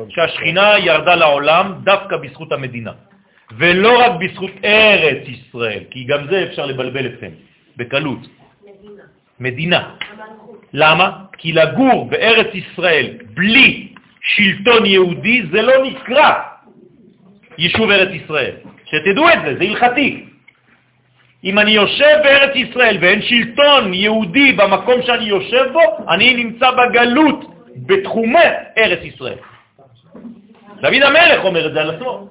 [0.09, 2.93] שהשכינה ירדה לעולם דווקא בזכות המדינה,
[3.59, 7.30] ולא רק בזכות ארץ ישראל, כי גם זה אפשר לבלבל אתכם
[7.76, 8.18] בקלות.
[9.41, 9.95] מדינה.
[10.72, 11.11] למה?
[11.39, 13.89] כי לגור בארץ ישראל בלי
[14.20, 16.30] שלטון יהודי זה לא נקרא
[17.59, 18.55] יישוב ארץ ישראל.
[18.85, 20.24] שתדעו את זה, זה הלכתי.
[21.45, 27.41] אם אני יושב בארץ ישראל ואין שלטון יהודי במקום שאני יושב בו, אני נמצא בגלות
[27.76, 29.39] בתחומי ארץ ישראל.
[30.80, 32.28] דוד המלך אומר את זה על עצמו.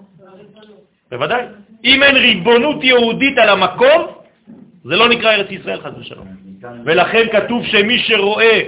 [1.12, 1.44] בוודאי.
[1.84, 4.02] אם אין ריבונות יהודית על המקום,
[4.84, 6.28] זה לא נקרא ארץ ישראל, חס ושלום.
[6.86, 8.62] ולכן כתוב שמי שרואה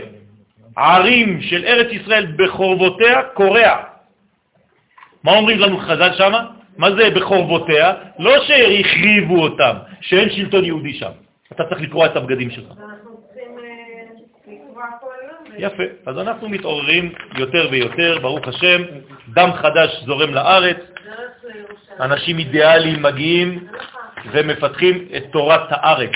[0.77, 3.83] ערים של ארץ ישראל בחורבותיה, קורע.
[5.23, 6.45] מה אומרים לנו חז"ל שמה?
[6.77, 7.93] מה זה בחורבותיה?
[8.19, 11.11] לא שהחריבו אותם, שאין שלטון יהודי שם.
[11.51, 12.73] אתה צריך לקרוע את הבגדים שלך.
[15.57, 15.83] יפה.
[16.05, 18.81] אז אנחנו מתעוררים יותר ויותר, ברוך השם,
[19.29, 20.77] דם חדש זורם לארץ,
[21.99, 23.67] אנשים אידיאליים מגיעים
[24.31, 26.11] ומפתחים את תורת הארץ.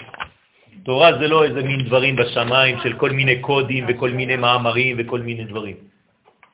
[0.90, 5.22] תורה זה לא איזה מין דברים בשמיים של כל מיני קודים וכל מיני מאמרים וכל
[5.22, 5.76] מיני דברים.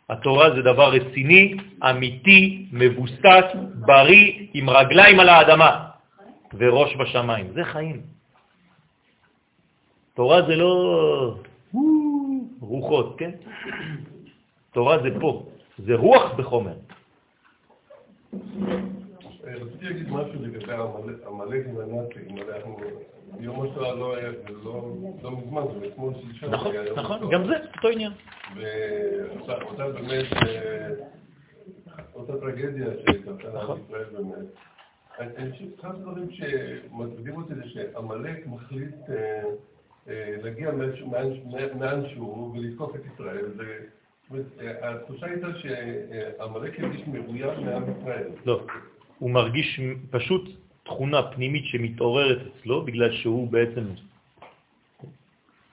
[0.09, 1.55] התורה זה דבר רציני,
[1.89, 3.47] אמיתי, מבוסס,
[3.87, 5.71] בריא, עם רגליים על האדמה
[6.53, 7.47] וראש בשמיים.
[7.53, 8.01] זה חיים.
[10.19, 10.71] תורה זה לא
[12.59, 13.31] רוחות, כן?
[14.75, 15.31] תורה זה פה,
[15.79, 16.75] זה רוח בחומר.
[19.43, 20.73] רציתי להגיד משהו לגבי
[21.27, 22.35] עמלק והנאצים,
[23.39, 24.29] יום השואה לא היה,
[24.63, 26.53] לא, לא מזמן, זה אתמול שלשום.
[26.53, 28.11] נכון, נכון, גם זה אותו עניין.
[28.55, 30.89] ואותה באמת, אה,
[32.13, 33.79] אותה טרגדיה שקרתה לעם נכון.
[33.87, 34.45] ישראל באמת.
[35.19, 39.41] אני חושב שאחד הדברים שמטרידים אותי זה שעמלק מחליט אה,
[40.09, 40.71] אה, להגיע
[41.75, 43.45] מאנשהו ולתקוף את ישראל.
[44.81, 48.27] התחושה הייתה שעמלק הרגיש מאוים מעם ישראל.
[48.45, 48.65] לא.
[49.19, 50.49] הוא מרגיש פשוט
[50.85, 53.83] תכונה פנימית שמתעוררת אצלו, בגלל שהוא בעצם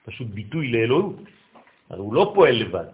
[0.05, 1.17] פשוט ביטוי לאלוהות.
[1.91, 2.85] הרי הוא לא פועל לבד.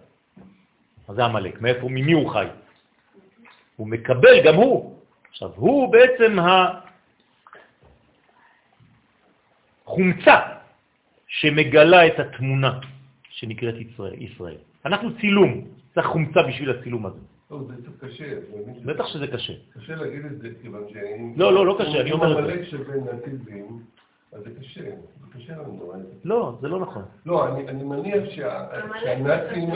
[1.07, 1.61] מה זה המלאק?
[1.61, 2.47] מאיפה, ממי הוא חי?
[3.75, 4.99] הוא מקבל גם הוא.
[5.29, 6.37] עכשיו, הוא בעצם
[9.85, 10.35] החומצה
[11.27, 12.79] שמגלה את התמונה
[13.29, 13.75] שנקראת
[14.19, 14.57] ישראל.
[14.85, 17.19] אנחנו צילום, צריך חומצה בשביל הצילום הזה.
[17.51, 18.25] לא, זה קצת קשה.
[18.85, 19.53] בטח שזה קשה.
[19.73, 21.33] קשה להגיד את זה, כיוון שאם...
[21.37, 22.53] לא, לא, לא קשה, אני אומר את זה.
[22.53, 23.77] אם שבין נאציזם,
[24.33, 24.81] אז זה קשה.
[24.81, 25.93] זה קשה לנו.
[26.23, 27.03] לא, זה לא נכון.
[27.25, 28.29] לא, אני מניח
[28.99, 29.69] שהנאצים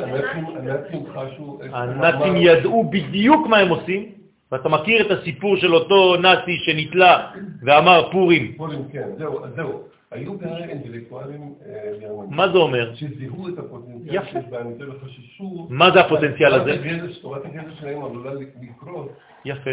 [1.13, 1.59] חשו...
[1.71, 4.11] הנאצים ידעו בדיוק מה הם עושים,
[4.53, 7.31] ואתה מכיר את הסיפור של אותו נאצי שנתלה
[7.61, 8.53] ואמר פורים.
[8.57, 9.09] פורים, כן,
[9.55, 9.83] זהו.
[10.11, 11.53] היו כנראה אינטלקטואלים
[12.01, 12.35] גרמנים.
[12.35, 12.95] מה זה אומר?
[12.95, 15.67] שזיהו את הפוטנציאל שיש בהם יותר וחששו...
[15.69, 16.77] מה זה הפוטנציאל הזה?
[17.21, 18.31] תורת הגזע שלהם עלולה
[18.61, 19.11] לקרות.
[19.45, 19.69] יפה.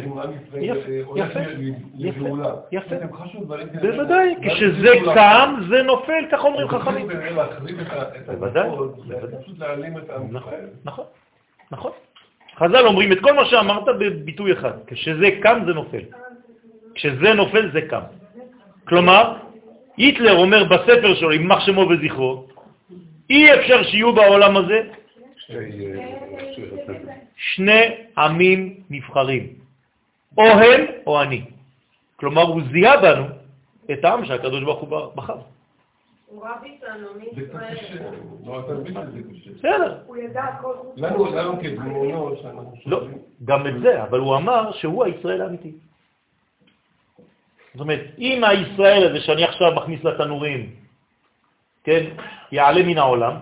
[0.60, 0.90] יפה.
[1.16, 1.40] יפה.
[2.70, 2.94] יפה.
[3.82, 7.08] בוודאי, כשזה קם, זה נופל, כך אומרים חכמים.
[8.26, 8.68] בוודאי.
[9.42, 10.36] פשוט להעלים את העם
[10.82, 11.04] נכון,
[11.70, 11.90] נכון.
[12.60, 14.72] חז"ל אומרים את כל מה שאמרת בביטוי אחד.
[14.86, 16.02] כשזה קם, זה נופל.
[16.94, 18.00] כשזה נופל, זה קם.
[18.84, 19.36] כלומר,
[19.96, 22.46] היטלר אומר בספר שלו, יימח שמו וזכרו,
[23.30, 24.80] אי אפשר שיהיו בעולם הזה
[27.36, 27.82] שני
[28.18, 29.46] עמים נבחרים,
[30.38, 31.44] או הם או אני.
[32.16, 33.24] כלומר, הוא זיהה בנו
[33.92, 35.36] את העם שהקדוש ברוך הוא בחר.
[36.30, 37.76] הוא רב איתנו, מי זה קצת ישראל?
[37.76, 37.94] קשה,
[38.46, 39.50] לא, אתה מבין שזה קשה.
[39.50, 39.98] בסדר.
[40.06, 40.74] הוא ידע הכל.
[40.96, 45.72] לנו, לנו כדמונו, שאנחנו לא, שואלים, גם את זה, אבל הוא אמר שהוא הישראל האמיתי.
[47.74, 50.74] זאת אומרת, אם הישראל הזה שאני עכשיו מכניס לתנורים,
[51.84, 52.04] כן,
[52.52, 53.34] יעלה מן העולם,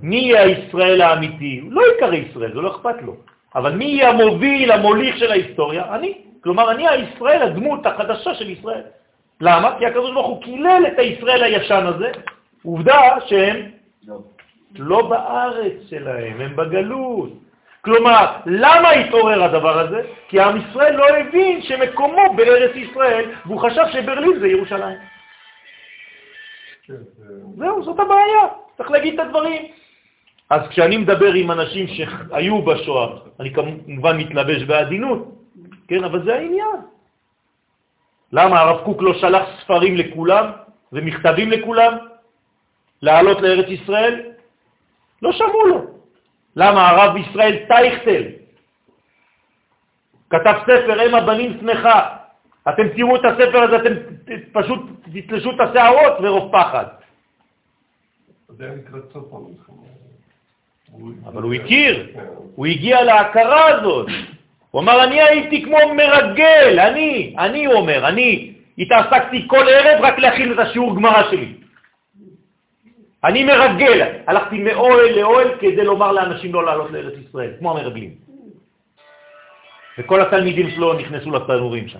[0.00, 1.60] מי יהיה הישראל האמיתי?
[1.62, 3.16] הוא לא יקרא ישראל, זה לא אכפת לו.
[3.54, 5.94] אבל מי יהיה המוביל, המוליך של ההיסטוריה?
[5.94, 6.18] אני.
[6.40, 8.82] כלומר, אני הישראל, הדמות החדשה של ישראל.
[9.40, 9.74] למה?
[9.78, 12.10] כי הקדוש ברוך הוא קילל את הישראל הישן הזה.
[12.64, 13.56] עובדה שהם
[14.06, 14.18] לא.
[14.78, 17.30] לא בארץ שלהם, הם בגלות.
[17.80, 20.00] כלומר, למה התעורר הדבר הזה?
[20.28, 24.98] כי עם ישראל לא הבין שמקומו בארץ ישראל, והוא חשב שברלין זה ירושלים.
[26.88, 26.96] זה-
[27.56, 28.42] זהו, זאת הבעיה,
[28.76, 29.62] צריך להגיד את הדברים.
[30.50, 33.08] אז כשאני מדבר עם אנשים שהיו בשואה,
[33.40, 35.28] אני כמובן מתלבש בעדינות,
[35.88, 36.76] כן, אבל זה העניין.
[38.32, 40.50] למה הרב קוק לא שלח ספרים לכולם
[40.92, 41.92] ומכתבים לכולם
[43.02, 44.22] לעלות לארץ ישראל?
[45.22, 45.80] לא שמעו לו.
[46.56, 48.22] למה הרב ישראל טייכטל
[50.30, 52.16] כתב ספר, אם הבנים שמחה.
[52.68, 53.94] אתם תראו את הספר הזה, אתם
[54.52, 54.80] פשוט
[55.12, 56.84] תתלשו את השערות ורוב פחד.
[58.48, 59.88] זה היה לקראת סוף המלחמה.
[61.26, 62.16] אבל הוא הכיר.
[62.54, 64.06] הוא הגיע להכרה הזאת.
[64.70, 70.18] הוא אמר, אני הייתי כמו מרגל, אני, אני, הוא אומר, אני התעסקתי כל ערב רק
[70.18, 71.54] להכין את השיעור גמרא שלי.
[73.24, 78.14] אני מרגל, הלכתי מאוהל לאוהל כדי לומר לאנשים לא לעלות לארץ ישראל, כמו המרגלים.
[79.98, 81.98] וכל התלמידים שלו נכנסו לתנורים שם.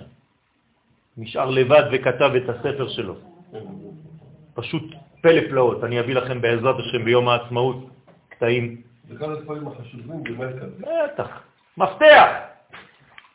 [1.17, 3.15] נשאר לבד וכתב את הספר שלו.
[4.53, 4.83] פשוט
[5.21, 5.83] פלא פלאות.
[5.83, 7.89] אני אביא לכם בעזרת השם ביום העצמאות
[8.29, 10.69] קטעים זה אחד הדברים החשובים במרכז.
[10.79, 11.41] בטח,
[11.77, 12.29] מפתח.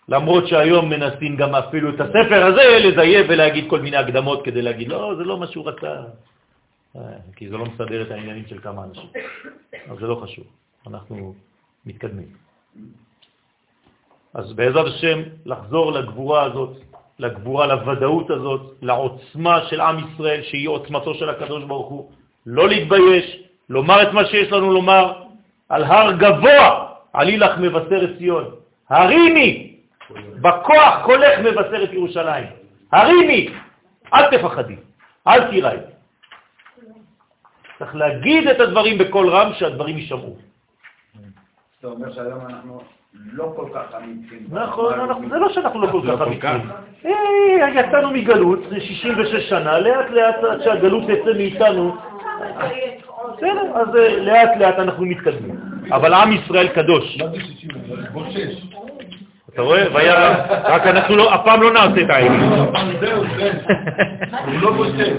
[0.09, 4.89] למרות שהיום מנסים גם אפילו את הספר הזה לזייף ולהגיד כל מיני הקדמות כדי להגיד,
[4.89, 5.93] לא, זה לא מה שהוא רצה.
[6.97, 7.01] אה,
[7.37, 9.09] כי זה לא מסדר את העניינים של כמה אנשים.
[9.89, 10.45] אבל זה לא חשוב,
[10.87, 11.35] אנחנו
[11.87, 12.29] מתקדמים.
[14.35, 16.77] אז בעזרת השם, לחזור לגבורה הזאת,
[17.19, 22.11] לגבורה, לוודאות הזאת, לעוצמה של עם ישראל, שהיא עוצמתו של הקדוש ברוך הוא,
[22.47, 25.23] לא להתבייש, לומר את מה שיש לנו לומר,
[25.69, 28.45] על הר גבוה עלי לך מבשרת ציון.
[28.91, 29.74] הרימי,
[30.41, 32.47] בכוח קולך מבשרת ירושלים.
[32.93, 33.49] הרימי,
[34.15, 34.77] אל תפחדי,
[35.29, 35.77] אל תיראי.
[37.79, 40.37] צריך להגיד את הדברים בקול רם, שהדברים יישמעו.
[41.81, 42.81] אתה אומר שהיום אנחנו
[43.33, 44.47] לא כל כך אמיצים.
[44.51, 44.95] נכון,
[45.31, 46.71] זה לא שאנחנו לא כל כך אמיצים.
[47.07, 51.97] אה, יצאנו מגלות, זה 66 שנה, לאט לאט עד שהגלות תצא מאיתנו.
[53.37, 55.61] בסדר, אז אה, לאט לאט אנחנו מתקדמים.
[55.93, 57.19] אבל עם ישראל קדוש.
[57.21, 57.71] מה זה 60?
[58.13, 58.55] בושש.
[59.55, 59.85] אתה רואה?
[60.65, 62.51] רק אנחנו לא, הפעם לא נעשה את העניין.
[63.01, 63.53] זהו, זהו.
[64.47, 65.17] הוא לא זה?